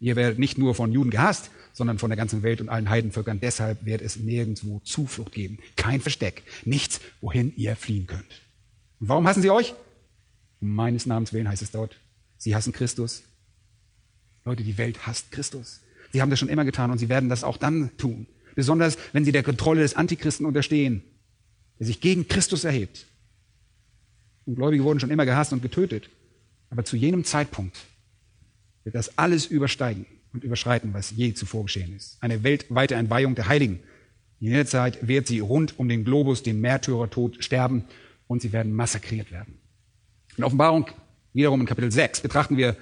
[0.00, 3.38] Ihr werdet nicht nur von Juden gehasst, sondern von der ganzen Welt und allen Heidenvölkern.
[3.38, 5.60] Deshalb wird es nirgendwo Zuflucht geben.
[5.76, 6.42] Kein Versteck.
[6.64, 8.42] Nichts, wohin ihr fliehen könnt.
[8.98, 9.74] Und warum hassen sie euch?
[10.60, 11.96] Um meines Namens willen heißt es dort.
[12.36, 13.22] Sie hassen Christus.
[14.44, 15.80] Leute, die Welt hasst Christus.
[16.12, 18.26] Sie haben das schon immer getan und sie werden das auch dann tun.
[18.56, 21.04] Besonders, wenn sie der Kontrolle des Antichristen unterstehen,
[21.78, 23.06] der sich gegen Christus erhebt.
[24.46, 26.10] Und Gläubige wurden schon immer gehasst und getötet.
[26.70, 27.78] Aber zu jenem Zeitpunkt
[28.82, 30.06] wird das alles übersteigen
[30.38, 32.16] und überschreiten, was je zuvor geschehen ist.
[32.20, 33.80] Eine weltweite Entweihung der Heiligen.
[34.38, 37.84] In der Zeit wird sie rund um den Globus den Märtyrertod sterben
[38.28, 39.58] und sie werden massakriert werden.
[40.36, 40.86] In Offenbarung,
[41.32, 42.76] wiederum in Kapitel 6, betrachten wir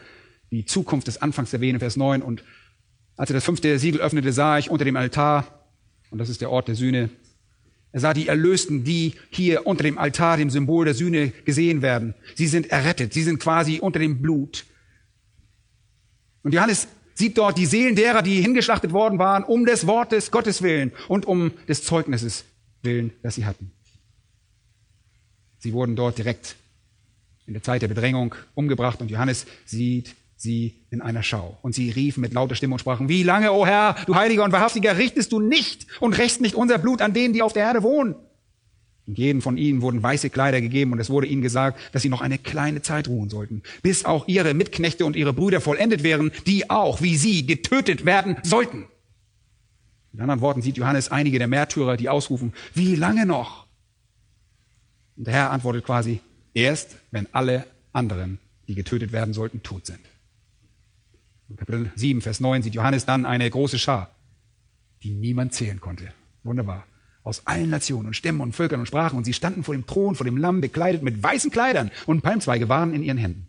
[0.50, 2.20] die Zukunft des Anfangs der Wehen, Vers 9.
[2.20, 2.44] Und
[3.16, 5.64] als er das fünfte Siegel öffnete, sah ich unter dem Altar,
[6.10, 7.08] und das ist der Ort der Sühne,
[7.92, 12.14] er sah die Erlösten, die hier unter dem Altar, dem Symbol der Sühne, gesehen werden.
[12.34, 14.66] Sie sind errettet, sie sind quasi unter dem Blut.
[16.42, 16.86] Und Johannes
[17.16, 21.26] sieht dort die Seelen derer, die hingeschlachtet worden waren, um des Wortes Gottes willen und
[21.26, 22.44] um des Zeugnisses
[22.82, 23.72] willen, das sie hatten.
[25.58, 26.56] Sie wurden dort direkt
[27.46, 31.56] in der Zeit der Bedrängung umgebracht und Johannes sieht sie in einer Schau.
[31.62, 34.44] Und sie riefen mit lauter Stimme und sprachen, wie lange, o oh Herr, du Heiliger
[34.44, 37.64] und Wahrhaftiger, richtest du nicht und rächst nicht unser Blut an denen, die auf der
[37.64, 38.16] Erde wohnen?
[39.06, 42.22] Jedem von ihnen wurden weiße Kleider gegeben und es wurde ihnen gesagt, dass sie noch
[42.22, 46.70] eine kleine Zeit ruhen sollten, bis auch ihre Mitknechte und ihre Brüder vollendet wären, die
[46.70, 48.86] auch, wie sie, getötet werden sollten.
[50.10, 53.66] Mit anderen Worten sieht Johannes einige der Märtyrer, die ausrufen, wie lange noch?
[55.16, 56.20] Und der Herr antwortet quasi,
[56.52, 60.00] erst wenn alle anderen, die getötet werden sollten, tot sind.
[61.48, 64.10] In Kapitel 7, Vers 9 sieht Johannes dann eine große Schar,
[65.04, 66.12] die niemand zählen konnte.
[66.42, 66.86] Wunderbar
[67.26, 70.14] aus allen Nationen und Stämmen und Völkern und Sprachen und sie standen vor dem Thron,
[70.14, 73.48] vor dem Lamm, bekleidet mit weißen Kleidern und Palmzweige waren in ihren Händen.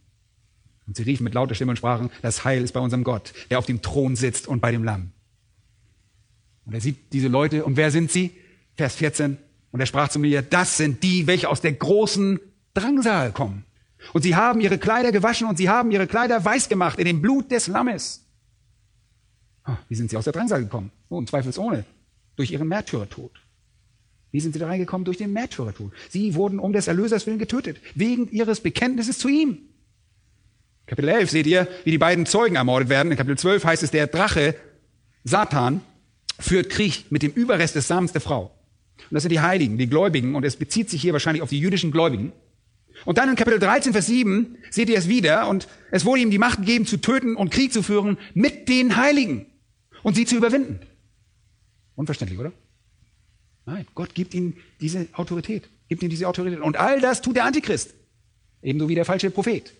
[0.87, 3.59] Und sie riefen mit lauter Stimme und sprachen, das Heil ist bei unserem Gott, der
[3.59, 5.11] auf dem Thron sitzt und bei dem Lamm.
[6.65, 8.31] Und er sieht diese Leute und wer sind sie?
[8.73, 9.37] Vers 14.
[9.71, 12.39] Und er sprach zu mir, das sind die, welche aus der großen
[12.73, 13.63] Drangsal kommen.
[14.13, 17.21] Und sie haben ihre Kleider gewaschen und sie haben ihre Kleider weiß gemacht in dem
[17.21, 18.25] Blut des Lammes.
[19.65, 20.91] Ah, wie sind sie aus der Drangsal gekommen?
[21.11, 21.85] Nun, zweifelsohne,
[22.37, 23.39] durch ihren Märtyrertod.
[24.37, 25.03] Wie sind sie da reingekommen?
[25.03, 25.91] Durch den Märtyrertod.
[26.09, 29.57] Sie wurden um des Erlösers willen getötet, wegen ihres Bekenntnisses zu ihm.
[30.85, 33.09] Kapitel 11 seht ihr, wie die beiden Zeugen ermordet werden.
[33.11, 34.53] In Kapitel 12 heißt es, der Drache,
[35.23, 35.81] Satan,
[36.37, 38.51] führt Krieg mit dem Überrest des Samens der Frau.
[39.09, 40.35] Und das sind die Heiligen, die Gläubigen.
[40.35, 42.31] Und es bezieht sich hier wahrscheinlich auf die jüdischen Gläubigen.
[43.05, 45.49] Und dann in Kapitel 13, Vers 7 seht ihr es wieder.
[45.49, 48.97] Und es wurde ihm die Macht gegeben, zu töten und Krieg zu führen mit den
[48.97, 49.47] Heiligen
[50.03, 50.81] und sie zu überwinden.
[51.95, 52.51] Unverständlich, oder?
[53.67, 56.61] Nein, Gott gibt ihnen diese Autorität, gibt ihnen diese Autorität.
[56.61, 57.93] Und all das tut der Antichrist.
[58.63, 59.73] Ebenso wie der falsche Prophet.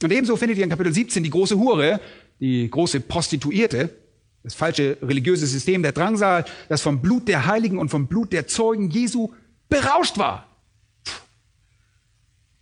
[0.00, 2.00] Und ebenso findet ihr in Kapitel 17 die große Hure,
[2.38, 3.90] die große Prostituierte,
[4.44, 8.46] das falsche religiöse System der Drangsal, das vom Blut der Heiligen und vom Blut der
[8.46, 9.32] Zeugen Jesu
[9.68, 10.46] berauscht war.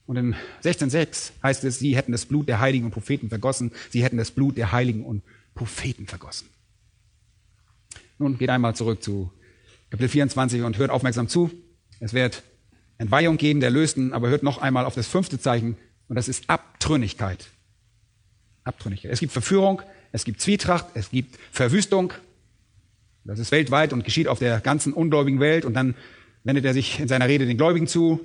[0.06, 0.34] Und in
[0.64, 4.30] 16,6 heißt es, sie hätten das Blut der Heiligen und Propheten vergossen, sie hätten das
[4.30, 5.22] Blut der Heiligen und
[5.54, 6.48] Propheten vergossen.
[8.18, 9.30] Nun geht einmal zurück zu
[9.90, 11.50] Kapitel 24 und hört aufmerksam zu.
[12.00, 12.42] Es wird
[12.98, 15.76] Entweihung geben der Lösten, aber hört noch einmal auf das fünfte Zeichen
[16.08, 17.46] und das ist Abtrünnigkeit.
[18.64, 19.12] Abtrünnigkeit.
[19.12, 19.82] Es gibt Verführung,
[20.12, 22.12] es gibt Zwietracht, es gibt Verwüstung.
[23.24, 25.64] Das ist weltweit und geschieht auf der ganzen ungläubigen Welt.
[25.64, 25.94] Und dann
[26.44, 28.24] wendet er sich in seiner Rede den Gläubigen zu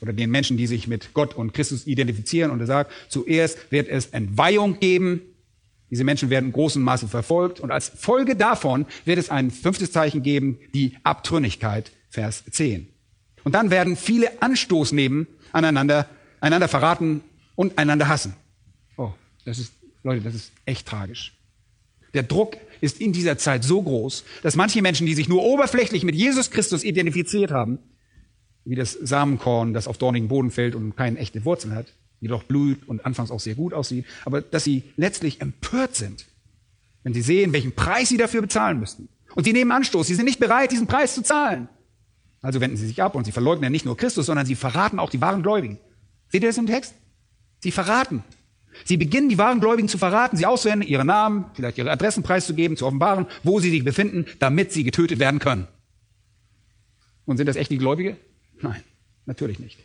[0.00, 2.50] oder den Menschen, die sich mit Gott und Christus identifizieren.
[2.50, 5.20] Und er sagt, zuerst wird es Entweihung geben.
[5.90, 7.60] Diese Menschen werden in großem Maße verfolgt.
[7.60, 12.88] Und als Folge davon wird es ein fünftes Zeichen geben, die Abtrünnigkeit, Vers 10.
[13.44, 16.08] Und dann werden viele Anstoß nehmen aneinander,
[16.40, 17.22] einander verraten
[17.54, 18.34] und einander hassen.
[18.96, 19.12] Oh,
[19.44, 19.72] das ist
[20.02, 21.34] Leute, das ist echt tragisch.
[22.14, 26.04] Der Druck ist in dieser Zeit so groß, dass manche Menschen, die sich nur oberflächlich
[26.04, 27.78] mit Jesus Christus identifiziert haben,
[28.64, 32.88] wie das Samenkorn, das auf dornigen Boden fällt und keine echte Wurzeln hat, jedoch blüht
[32.88, 36.26] und anfangs auch sehr gut aussieht, aber dass sie letztlich empört sind,
[37.02, 39.08] wenn sie sehen, welchen Preis sie dafür bezahlen müssten.
[39.34, 41.68] Und sie nehmen Anstoß, sie sind nicht bereit, diesen Preis zu zahlen.
[42.42, 45.10] Also wenden sie sich ab und sie verleugnen nicht nur Christus, sondern sie verraten auch
[45.10, 45.78] die wahren Gläubigen.
[46.28, 46.94] Seht ihr das im Text?
[47.60, 48.22] Sie verraten.
[48.84, 52.76] Sie beginnen, die wahren Gläubigen zu verraten, sie auszuwählen, ihre Namen, vielleicht ihre Adressen preiszugeben,
[52.76, 55.66] zu offenbaren, wo sie sich befinden, damit sie getötet werden können.
[57.24, 58.16] Und sind das echte Gläubige?
[58.60, 58.82] Nein,
[59.26, 59.78] natürlich nicht.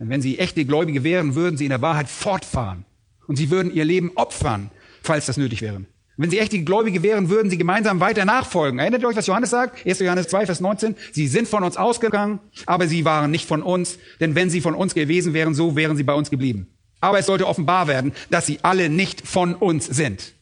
[0.00, 2.86] Denn wenn sie echte Gläubige wären, würden sie in der Wahrheit fortfahren.
[3.28, 4.70] Und sie würden ihr Leben opfern,
[5.02, 5.84] falls das nötig wäre.
[6.16, 8.78] Wenn sie echte Gläubige wären, würden sie gemeinsam weiter nachfolgen.
[8.78, 9.86] Erinnert ihr euch, was Johannes sagt?
[9.86, 10.00] 1.
[10.00, 10.96] Johannes 2, Vers 19.
[11.12, 13.98] Sie sind von uns ausgegangen, aber sie waren nicht von uns.
[14.20, 16.66] Denn wenn sie von uns gewesen wären, so wären sie bei uns geblieben.
[17.00, 20.34] Aber es sollte offenbar werden, dass sie alle nicht von uns sind.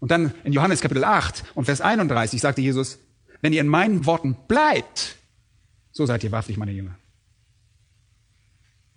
[0.00, 2.98] Und dann in Johannes Kapitel 8 und Vers 31 sagte Jesus,
[3.40, 5.16] wenn ihr in meinen Worten bleibt,
[5.90, 6.96] so seid ihr wahrhaftig meine Jünger.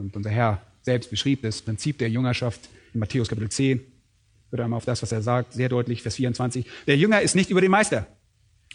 [0.02, 3.82] Und unser Herr selbst beschrieb das Prinzip der Jüngerschaft in Matthäus Kapitel 10.
[4.50, 6.66] Hört einmal auf das, was er sagt, sehr deutlich, Vers 24.
[6.88, 8.08] Der Jünger ist nicht über den Meister,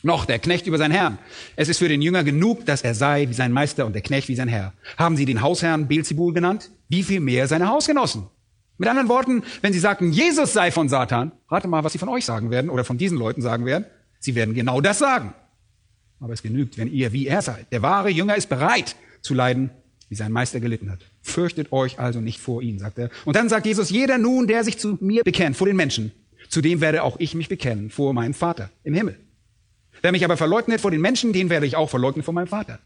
[0.02, 1.18] noch der Knecht über seinen Herrn.
[1.56, 4.28] Es ist für den Jünger genug, dass er sei wie sein Meister und der Knecht
[4.28, 4.72] wie sein Herr.
[4.96, 6.70] Haben Sie den Hausherrn Beelzebul genannt?
[6.88, 8.28] wie viel mehr seine Hausgenossen.
[8.78, 12.08] Mit anderen Worten, wenn sie sagten, Jesus sei von Satan, rate mal, was sie von
[12.08, 13.86] euch sagen werden oder von diesen Leuten sagen werden.
[14.20, 15.32] Sie werden genau das sagen.
[16.20, 17.70] Aber es genügt, wenn ihr wie er seid.
[17.72, 19.70] Der wahre Jünger ist bereit zu leiden,
[20.08, 21.00] wie sein Meister gelitten hat.
[21.26, 23.10] Fürchtet euch also nicht vor ihn, sagt er.
[23.24, 26.12] Und dann sagt Jesus, jeder nun, der sich zu mir bekennt, vor den Menschen,
[26.48, 29.18] zu dem werde auch ich mich bekennen, vor meinem Vater im Himmel.
[30.02, 32.78] Wer mich aber verleugnet vor den Menschen, den werde ich auch verleugnen vor meinem Vater.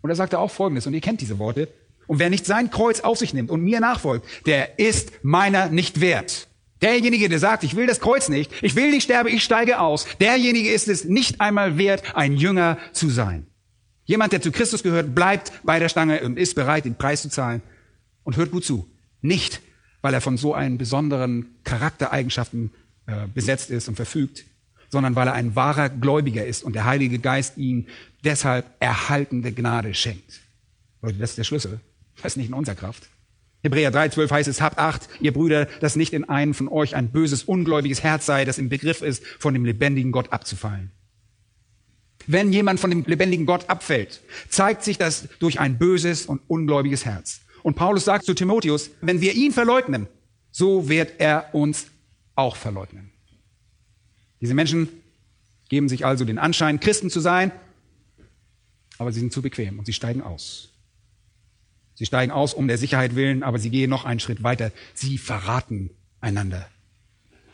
[0.00, 1.68] Und er sagte auch Folgendes, und ihr kennt diese Worte,
[2.06, 6.00] und wer nicht sein Kreuz auf sich nimmt und mir nachfolgt, der ist meiner nicht
[6.00, 6.46] wert.
[6.80, 10.06] Derjenige, der sagt, ich will das Kreuz nicht, ich will nicht sterben, ich steige aus,
[10.20, 13.47] derjenige ist es nicht einmal wert, ein Jünger zu sein.
[14.08, 17.28] Jemand, der zu Christus gehört, bleibt bei der Stange und ist bereit, den Preis zu
[17.28, 17.60] zahlen.
[18.24, 18.88] Und hört gut zu.
[19.20, 19.60] Nicht,
[20.00, 22.70] weil er von so einen besonderen Charaktereigenschaften
[23.06, 24.46] äh, besetzt ist und verfügt,
[24.88, 27.86] sondern weil er ein wahrer Gläubiger ist und der Heilige Geist ihm
[28.24, 30.40] deshalb erhaltende Gnade schenkt.
[31.02, 31.80] Leute, das ist der Schlüssel.
[32.16, 33.08] Das ist nicht in unserer Kraft.
[33.62, 37.10] Hebräer 3,12 heißt es, habt Acht, ihr Brüder, dass nicht in einem von euch ein
[37.10, 40.92] böses, ungläubiges Herz sei, das im Begriff ist, von dem lebendigen Gott abzufallen.
[42.30, 44.20] Wenn jemand von dem lebendigen Gott abfällt,
[44.50, 47.40] zeigt sich das durch ein böses und ungläubiges Herz.
[47.62, 50.06] Und Paulus sagt zu Timotheus, wenn wir ihn verleugnen,
[50.50, 51.86] so wird er uns
[52.34, 53.10] auch verleugnen.
[54.42, 54.88] Diese Menschen
[55.70, 57.50] geben sich also den Anschein, Christen zu sein,
[58.98, 60.68] aber sie sind zu bequem und sie steigen aus.
[61.94, 64.70] Sie steigen aus um der Sicherheit willen, aber sie gehen noch einen Schritt weiter.
[64.92, 66.68] Sie verraten einander.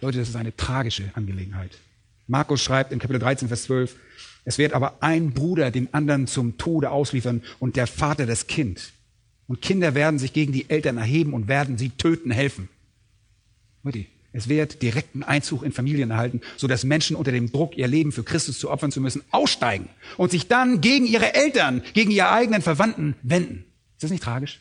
[0.00, 1.78] Leute, das ist eine tragische Angelegenheit.
[2.26, 3.96] Markus schreibt in Kapitel 13, Vers 12,
[4.44, 8.92] es wird aber ein Bruder den anderen zum Tode ausliefern und der Vater das Kind.
[9.46, 12.68] Und Kinder werden sich gegen die Eltern erheben und werden sie töten helfen.
[14.32, 18.10] Es wird direkten Einzug in Familien erhalten, so dass Menschen unter dem Druck, ihr Leben
[18.10, 22.30] für Christus zu opfern zu müssen, aussteigen und sich dann gegen ihre Eltern, gegen ihre
[22.30, 23.64] eigenen Verwandten wenden.
[23.96, 24.60] Ist das nicht tragisch?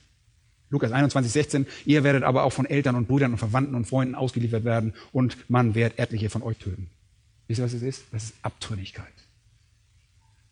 [0.69, 4.15] Lukas 21, 16, ihr werdet aber auch von Eltern und Brüdern und Verwandten und Freunden
[4.15, 6.89] ausgeliefert werden und man wird etliche von euch töten.
[7.47, 8.03] Wisst ihr, was es ist?
[8.11, 9.22] Das ist Abtrünnigkeit.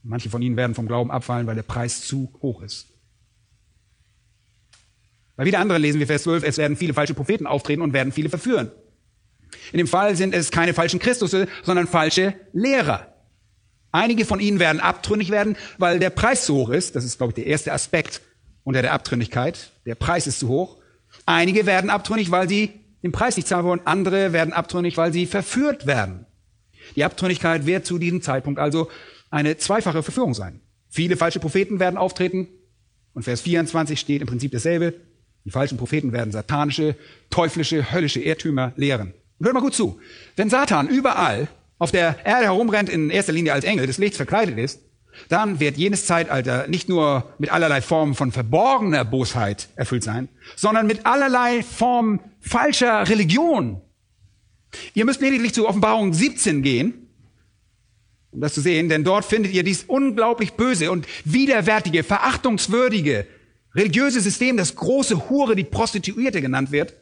[0.03, 2.87] Manche von ihnen werden vom Glauben abfallen, weil der Preis zu hoch ist.
[5.35, 8.11] Bei wieder anderen lesen wir Vers 12, es werden viele falsche Propheten auftreten und werden
[8.11, 8.71] viele verführen.
[9.71, 13.07] In dem Fall sind es keine falschen Christusse, sondern falsche Lehrer.
[13.91, 16.95] Einige von ihnen werden abtrünnig werden, weil der Preis zu hoch ist.
[16.95, 18.21] Das ist, glaube ich, der erste Aspekt
[18.63, 19.71] unter der Abtrünnigkeit.
[19.85, 20.77] Der Preis ist zu hoch.
[21.25, 22.71] Einige werden abtrünnig, weil sie
[23.03, 23.81] den Preis nicht zahlen wollen.
[23.85, 26.25] Andere werden abtrünnig, weil sie verführt werden.
[26.95, 28.89] Die Abtrünnigkeit wird zu diesem Zeitpunkt also
[29.31, 30.61] eine zweifache Verführung sein.
[30.89, 32.47] Viele falsche Propheten werden auftreten.
[33.13, 34.93] Und Vers 24 steht im Prinzip dasselbe.
[35.45, 36.95] Die falschen Propheten werden satanische,
[37.29, 39.13] teuflische, höllische Irrtümer lehren.
[39.39, 39.99] Und hört mal gut zu.
[40.35, 41.47] Wenn Satan überall
[41.79, 44.81] auf der Erde herumrennt, in erster Linie als Engel des Lichts verkleidet ist,
[45.29, 50.87] dann wird jenes Zeitalter nicht nur mit allerlei Formen von verborgener Bosheit erfüllt sein, sondern
[50.87, 53.81] mit allerlei Formen falscher Religion.
[54.93, 57.07] Ihr müsst lediglich zu Offenbarung 17 gehen,
[58.31, 63.27] um das zu sehen, denn dort findet ihr dies unglaublich böse und widerwärtige, verachtungswürdige
[63.75, 66.93] religiöse System, das große Hure, die Prostituierte genannt wird.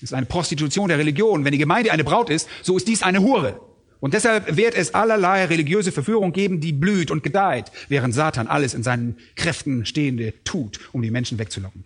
[0.00, 1.44] Das ist eine Prostitution der Religion.
[1.44, 3.60] Wenn die Gemeinde eine Braut ist, so ist dies eine Hure.
[4.00, 8.74] Und deshalb wird es allerlei religiöse Verführung geben, die blüht und gedeiht, während Satan alles
[8.74, 11.84] in seinen Kräften Stehende tut, um die Menschen wegzulocken.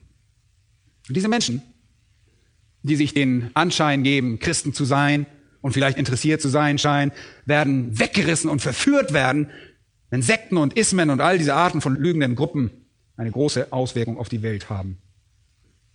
[1.06, 1.62] Und diese Menschen,
[2.82, 5.26] die sich den Anschein geben, Christen zu sein
[5.60, 7.12] und vielleicht interessiert zu sein scheinen,
[7.44, 9.50] werden weggerissen und verführt werden,
[10.10, 12.70] wenn Sekten und Ismen und all diese Arten von lügenden Gruppen
[13.16, 14.98] eine große Auswirkung auf die Welt haben.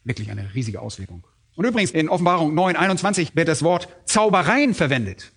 [0.03, 1.25] Wirklich eine riesige Auswirkung.
[1.55, 5.31] Und übrigens in Offenbarung 9, 21 wird das Wort Zaubereien verwendet.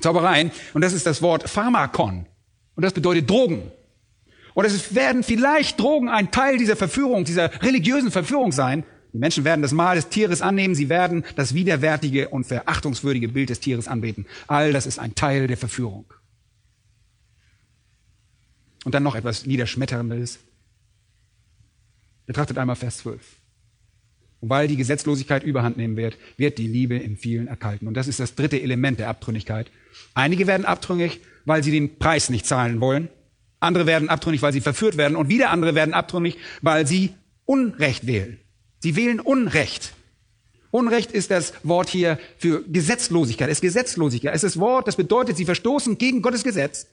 [0.00, 0.50] Zaubereien.
[0.74, 2.26] Und das ist das Wort Pharmakon.
[2.74, 3.70] Und das bedeutet Drogen.
[4.54, 8.84] Und es werden vielleicht Drogen ein Teil dieser Verführung, dieser religiösen Verführung sein.
[9.12, 10.74] Die Menschen werden das Mal des Tieres annehmen.
[10.74, 14.26] Sie werden das widerwärtige und verachtungswürdige Bild des Tieres anbeten.
[14.46, 16.04] All das ist ein Teil der Verführung.
[18.84, 20.38] Und dann noch etwas Niederschmetterndes.
[22.26, 23.20] Betrachtet einmal Vers 12.
[24.40, 27.88] Und weil die Gesetzlosigkeit überhand nehmen wird, wird die Liebe in vielen erkalten.
[27.88, 29.70] Und das ist das dritte Element der Abtrünnigkeit.
[30.14, 33.08] Einige werden abtrünnig, weil sie den Preis nicht zahlen wollen.
[33.58, 35.16] Andere werden abtrünnig, weil sie verführt werden.
[35.16, 37.14] Und wieder andere werden abtrünnig, weil sie
[37.46, 38.38] Unrecht wählen.
[38.80, 39.92] Sie wählen Unrecht.
[40.70, 43.48] Unrecht ist das Wort hier für Gesetzlosigkeit.
[43.48, 44.34] Es ist Gesetzlosigkeit.
[44.34, 46.86] Es ist Wort, das bedeutet, sie verstoßen gegen Gottes Gesetz.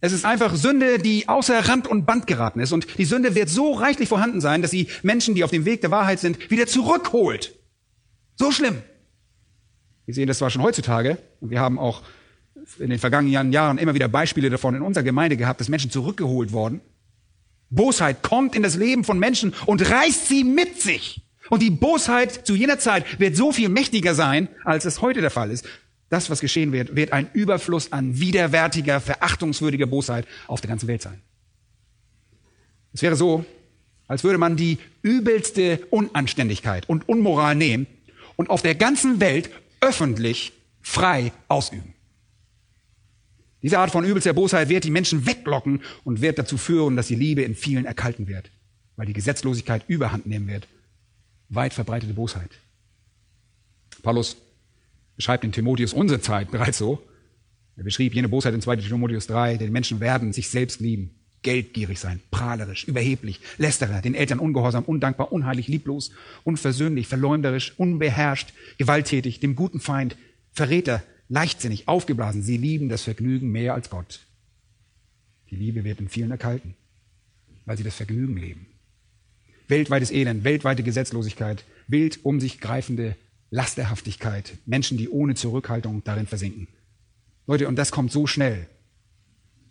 [0.00, 2.72] Es ist einfach Sünde, die außer Rand und Band geraten ist.
[2.72, 5.80] Und die Sünde wird so reichlich vorhanden sein, dass sie Menschen, die auf dem Weg
[5.80, 7.56] der Wahrheit sind, wieder zurückholt.
[8.34, 8.82] So schlimm.
[10.04, 12.02] Wir sehen das zwar schon heutzutage und wir haben auch
[12.80, 16.52] in den vergangenen Jahren immer wieder Beispiele davon in unserer Gemeinde gehabt, dass Menschen zurückgeholt
[16.52, 16.80] worden.
[17.74, 21.22] Bosheit kommt in das Leben von Menschen und reißt sie mit sich.
[21.50, 25.30] Und die Bosheit zu jener Zeit wird so viel mächtiger sein, als es heute der
[25.30, 25.66] Fall ist
[26.12, 31.00] das, was geschehen wird, wird ein Überfluss an widerwärtiger, verachtungswürdiger Bosheit auf der ganzen Welt
[31.00, 31.22] sein.
[32.92, 33.46] Es wäre so,
[34.08, 37.86] als würde man die übelste Unanständigkeit und Unmoral nehmen
[38.36, 39.48] und auf der ganzen Welt
[39.80, 40.52] öffentlich
[40.82, 41.91] frei ausüben.
[43.62, 47.14] Diese Art von übelster Bosheit wird die Menschen weglocken und wird dazu führen, dass die
[47.14, 48.50] Liebe in vielen erkalten wird,
[48.96, 50.66] weil die Gesetzlosigkeit überhand nehmen wird.
[51.48, 52.50] Weit verbreitete Bosheit.
[54.02, 54.36] Paulus
[55.16, 57.02] beschreibt in Timotheus unsere Zeit bereits so.
[57.76, 62.00] Er beschrieb jene Bosheit in 2 Timotheus 3, denn Menschen werden sich selbst lieben, geldgierig
[62.00, 66.10] sein, prahlerisch, überheblich, lästerer, den Eltern ungehorsam, undankbar, unheilig, lieblos,
[66.44, 70.16] unversöhnlich, verleumderisch, unbeherrscht, gewalttätig, dem guten Feind,
[70.52, 71.02] Verräter,
[71.32, 72.42] leichtsinnig, aufgeblasen.
[72.42, 74.20] Sie lieben das Vergnügen mehr als Gott.
[75.50, 76.74] Die Liebe wird in vielen erkalten,
[77.64, 78.66] weil sie das Vergnügen leben.
[79.66, 83.16] Weltweites Elend, weltweite Gesetzlosigkeit, wild um sich greifende
[83.50, 86.68] Lasterhaftigkeit, Menschen, die ohne Zurückhaltung darin versinken.
[87.46, 88.66] Leute, und das kommt so schnell.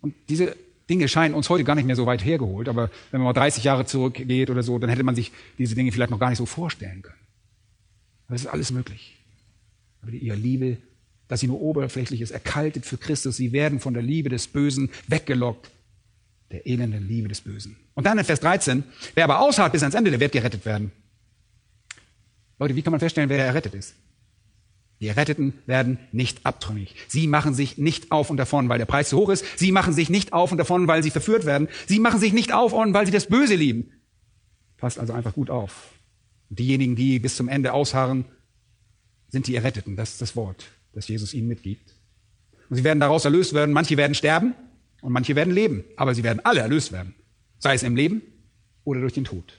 [0.01, 0.55] Und diese
[0.89, 3.63] Dinge scheinen uns heute gar nicht mehr so weit hergeholt, aber wenn man mal 30
[3.63, 6.47] Jahre zurückgeht oder so, dann hätte man sich diese Dinge vielleicht noch gar nicht so
[6.47, 7.21] vorstellen können.
[8.25, 9.17] Aber es ist alles möglich.
[10.01, 10.77] Aber ihre Liebe,
[11.31, 14.89] dass sie nur oberflächlich ist, erkaltet für Christus, sie werden von der Liebe des Bösen
[15.07, 15.71] weggelockt
[16.51, 17.77] der elenden Liebe des Bösen.
[17.93, 18.83] Und dann in Vers 13,
[19.15, 20.91] wer aber ausharrt bis ans Ende, der wird gerettet werden.
[22.59, 23.95] Leute, wie kann man feststellen, wer errettet ist?
[24.99, 26.95] Die Erretteten werden nicht abtrünnig.
[27.07, 29.45] Sie machen sich nicht auf und davon, weil der Preis zu hoch ist.
[29.55, 31.69] Sie machen sich nicht auf und davon, weil sie verführt werden.
[31.87, 33.93] Sie machen sich nicht auf und weil sie das Böse lieben.
[34.75, 35.93] Passt also einfach gut auf.
[36.49, 38.25] Diejenigen, die bis zum Ende ausharren,
[39.29, 39.95] sind die Erretteten.
[39.95, 41.93] Das ist das Wort, das Jesus ihnen mitgibt.
[42.69, 43.73] Und sie werden daraus erlöst werden.
[43.73, 44.53] Manche werden sterben
[45.01, 45.83] und manche werden leben.
[45.97, 47.15] Aber sie werden alle erlöst werden.
[47.59, 48.21] Sei es im Leben
[48.83, 49.57] oder durch den Tod.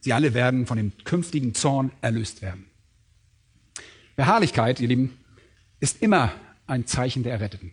[0.00, 2.66] Sie alle werden von dem künftigen Zorn erlöst werden.
[4.16, 5.18] Beharrlichkeit, ihr Lieben,
[5.80, 6.32] ist immer
[6.66, 7.72] ein Zeichen der Erretteten.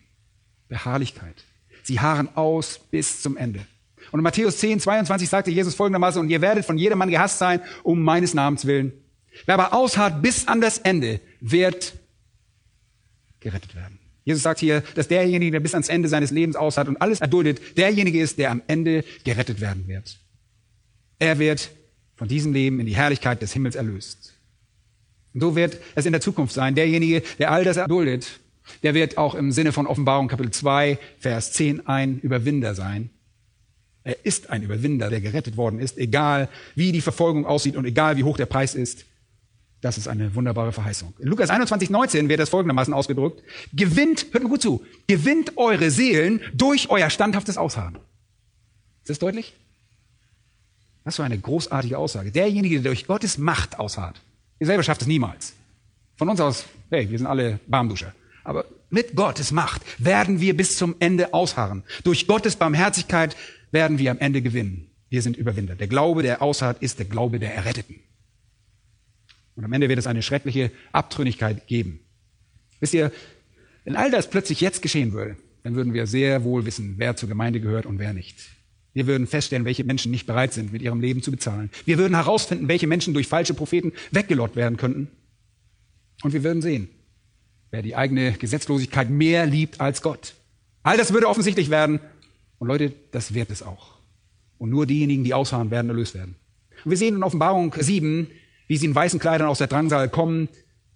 [0.68, 1.44] Beharrlichkeit.
[1.84, 3.66] Sie harren aus bis zum Ende.
[4.12, 7.62] Und in Matthäus 10, 22 sagte Jesus folgendermaßen, und ihr werdet von jedermann gehasst sein,
[7.84, 8.94] um meines Namens willen.
[9.46, 11.94] Wer aber ausharrt bis an das Ende, wird
[13.40, 14.00] gerettet werden.
[14.26, 17.78] Jesus sagt hier, dass derjenige, der bis ans Ende seines Lebens ausharrt und alles erduldet,
[17.78, 20.20] derjenige ist, der am Ende gerettet werden wird.
[21.18, 21.72] Er wird
[22.16, 24.34] von diesem Leben in die Herrlichkeit des Himmels erlöst.
[25.34, 26.76] Und so wird es in der Zukunft sein.
[26.76, 28.40] Derjenige, der all das erduldet,
[28.84, 33.10] der wird auch im Sinne von Offenbarung Kapitel 2, Vers 10 ein Überwinder sein.
[34.04, 38.18] Er ist ein Überwinder, der gerettet worden ist, egal wie die Verfolgung aussieht und egal
[38.18, 39.06] wie hoch der Preis ist.
[39.82, 41.14] Das ist eine wunderbare Verheißung.
[41.20, 43.42] In Lukas 21, 19 wird das folgendermaßen ausgedrückt.
[43.74, 47.96] Gewinnt, hört mir gut zu, gewinnt eure Seelen durch euer standhaftes Ausharren.
[49.04, 49.54] Ist das deutlich?
[51.06, 52.32] Was für eine großartige Aussage.
[52.32, 54.22] Derjenige, der durch Gottes Macht ausharrt,
[54.60, 55.54] Ihr selber schafft es niemals.
[56.18, 58.14] Von uns aus, hey, wir sind alle Barmduscher.
[58.44, 61.84] Aber mit Gottes Macht werden wir bis zum Ende ausharren.
[62.04, 63.38] Durch Gottes Barmherzigkeit
[63.72, 64.92] werden wir am Ende gewinnen.
[65.10, 65.76] Wir sind Überwinder.
[65.76, 68.02] Der Glaube, der ausharrt, ist der Glaube der Erretteten.
[69.60, 72.00] Und am Ende wird es eine schreckliche Abtrünnigkeit geben.
[72.80, 73.12] Wisst ihr,
[73.84, 77.28] wenn all das plötzlich jetzt geschehen würde, dann würden wir sehr wohl wissen, wer zur
[77.28, 78.38] Gemeinde gehört und wer nicht.
[78.94, 81.70] Wir würden feststellen, welche Menschen nicht bereit sind, mit ihrem Leben zu bezahlen.
[81.84, 85.10] Wir würden herausfinden, welche Menschen durch falsche Propheten weggelockt werden könnten.
[86.24, 86.88] Und wir würden sehen,
[87.70, 90.36] wer die eigene Gesetzlosigkeit mehr liebt als Gott.
[90.84, 92.00] All das würde offensichtlich werden.
[92.60, 93.98] Und Leute, das wird es auch.
[94.58, 96.36] Und nur diejenigen, die ausharren, werden erlöst werden.
[96.86, 98.28] Und wir sehen in Offenbarung 7,
[98.70, 100.48] wie sie in weißen Kleidern aus der Drangsal kommen.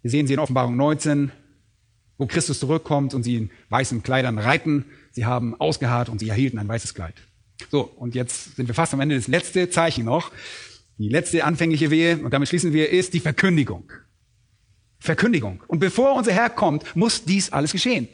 [0.03, 1.31] Wir sehen sie in Offenbarung 19,
[2.17, 4.85] wo Christus zurückkommt und sie in weißen Kleidern reiten.
[5.11, 7.15] Sie haben ausgeharrt und sie erhielten ein weißes Kleid.
[7.71, 9.15] So, und jetzt sind wir fast am Ende.
[9.15, 10.31] Das letzte Zeichen noch,
[10.99, 13.91] die letzte anfängliche Wehe, und damit schließen wir, ist die Verkündigung.
[14.99, 15.63] Verkündigung.
[15.67, 18.07] Und bevor unser Herr kommt, muss dies alles geschehen.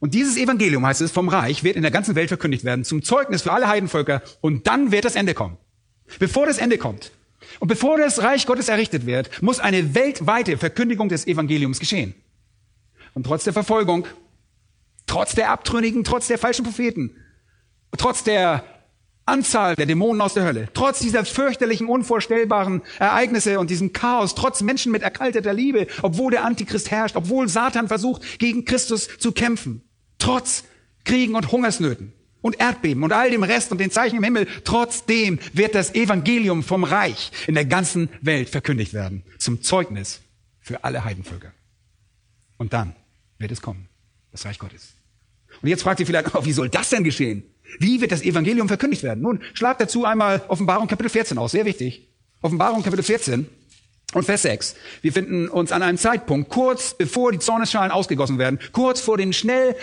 [0.00, 3.02] Und dieses Evangelium, heißt es, vom Reich wird in der ganzen Welt verkündigt werden, zum
[3.02, 5.56] Zeugnis für alle Heidenvölker, und dann wird das Ende kommen.
[6.18, 7.10] Bevor das Ende kommt
[7.60, 12.14] und bevor das Reich Gottes errichtet wird, muss eine weltweite Verkündigung des Evangeliums geschehen.
[13.14, 14.06] Und trotz der Verfolgung,
[15.06, 17.16] trotz der Abtrünnigen, trotz der falschen Propheten,
[17.96, 18.64] trotz der
[19.24, 24.62] Anzahl der Dämonen aus der Hölle, trotz dieser fürchterlichen, unvorstellbaren Ereignisse und diesem Chaos, trotz
[24.62, 29.82] Menschen mit erkalteter Liebe, obwohl der Antichrist herrscht, obwohl Satan versucht, gegen Christus zu kämpfen,
[30.18, 30.64] trotz
[31.04, 35.38] Kriegen und Hungersnöten und Erdbeben und all dem Rest und den Zeichen im Himmel, trotzdem
[35.52, 40.20] wird das Evangelium vom Reich in der ganzen Welt verkündigt werden, zum Zeugnis
[40.60, 41.52] für alle Heidenvölker.
[42.56, 42.94] Und dann
[43.38, 43.88] wird es kommen,
[44.32, 44.94] das Reich Gottes.
[45.62, 47.42] Und jetzt fragt ihr vielleicht, oh, wie soll das denn geschehen?
[47.78, 49.22] Wie wird das Evangelium verkündigt werden?
[49.22, 52.08] Nun, schlag dazu einmal Offenbarung Kapitel 14 aus, sehr wichtig.
[52.40, 53.46] Offenbarung Kapitel 14
[54.14, 54.74] und Vers 6.
[55.02, 59.32] Wir finden uns an einem Zeitpunkt, kurz bevor die Zornesschalen ausgegossen werden, kurz vor den
[59.32, 59.76] schnell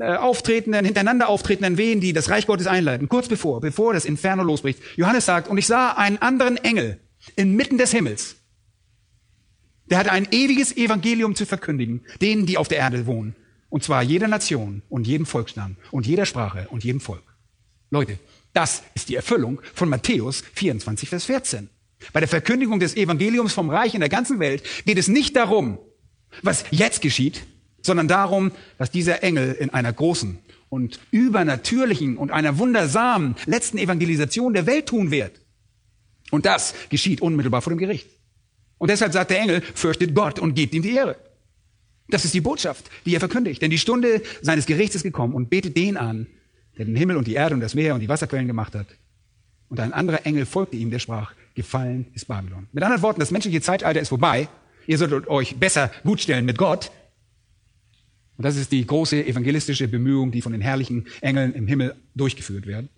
[0.00, 4.42] äh, auftretenden, hintereinander auftretenden Wehen, die das Reich Gottes einleiten, kurz bevor, bevor das Inferno
[4.42, 4.80] losbricht.
[4.96, 6.98] Johannes sagt, und ich sah einen anderen Engel
[7.36, 8.36] inmitten des Himmels.
[9.90, 13.36] Der hatte ein ewiges Evangelium zu verkündigen, denen, die auf der Erde wohnen.
[13.68, 17.36] Und zwar jeder Nation und jedem Volksstamm und jeder Sprache und jedem Volk.
[17.90, 18.18] Leute,
[18.54, 21.68] das ist die Erfüllung von Matthäus 24, Vers 14.
[22.14, 25.78] Bei der Verkündigung des Evangeliums vom Reich in der ganzen Welt geht es nicht darum,
[26.42, 27.42] was jetzt geschieht,
[27.82, 34.54] sondern darum, was dieser Engel in einer großen und übernatürlichen und einer wundersamen letzten Evangelisation
[34.54, 35.40] der Welt tun wird.
[36.30, 38.08] Und das geschieht unmittelbar vor dem Gericht.
[38.78, 41.16] Und deshalb sagt der Engel, fürchtet Gott und gebt ihm die Ehre.
[42.08, 43.60] Das ist die Botschaft, die er verkündigt.
[43.62, 46.26] Denn die Stunde seines Gerichts ist gekommen und betet den an,
[46.78, 48.86] der den Himmel und die Erde und das Meer und die Wasserquellen gemacht hat.
[49.68, 52.68] Und ein anderer Engel folgte ihm, der sprach, gefallen ist Babylon.
[52.72, 54.48] Mit anderen Worten, das menschliche Zeitalter ist vorbei.
[54.86, 56.90] Ihr solltet euch besser gutstellen mit Gott.
[58.40, 62.66] Und das ist die große evangelistische Bemühung, die von den herrlichen Engeln im Himmel durchgeführt
[62.66, 62.88] werden.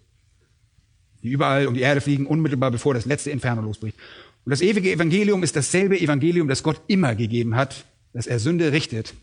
[1.24, 3.99] Die überall um die Erde fliegen, unmittelbar bevor das letzte Inferno losbricht.
[4.45, 8.70] Und das ewige Evangelium ist dasselbe Evangelium, das Gott immer gegeben hat, dass er Sünde
[8.70, 9.14] richtet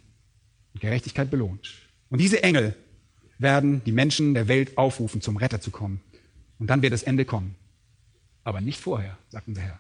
[0.74, 1.72] und Gerechtigkeit belohnt.
[2.10, 2.76] Und diese Engel
[3.38, 6.02] werden die Menschen der Welt aufrufen, zum Retter zu kommen.
[6.58, 7.56] Und dann wird das Ende kommen.
[8.44, 9.80] Aber nicht vorher, sagt unser Herr.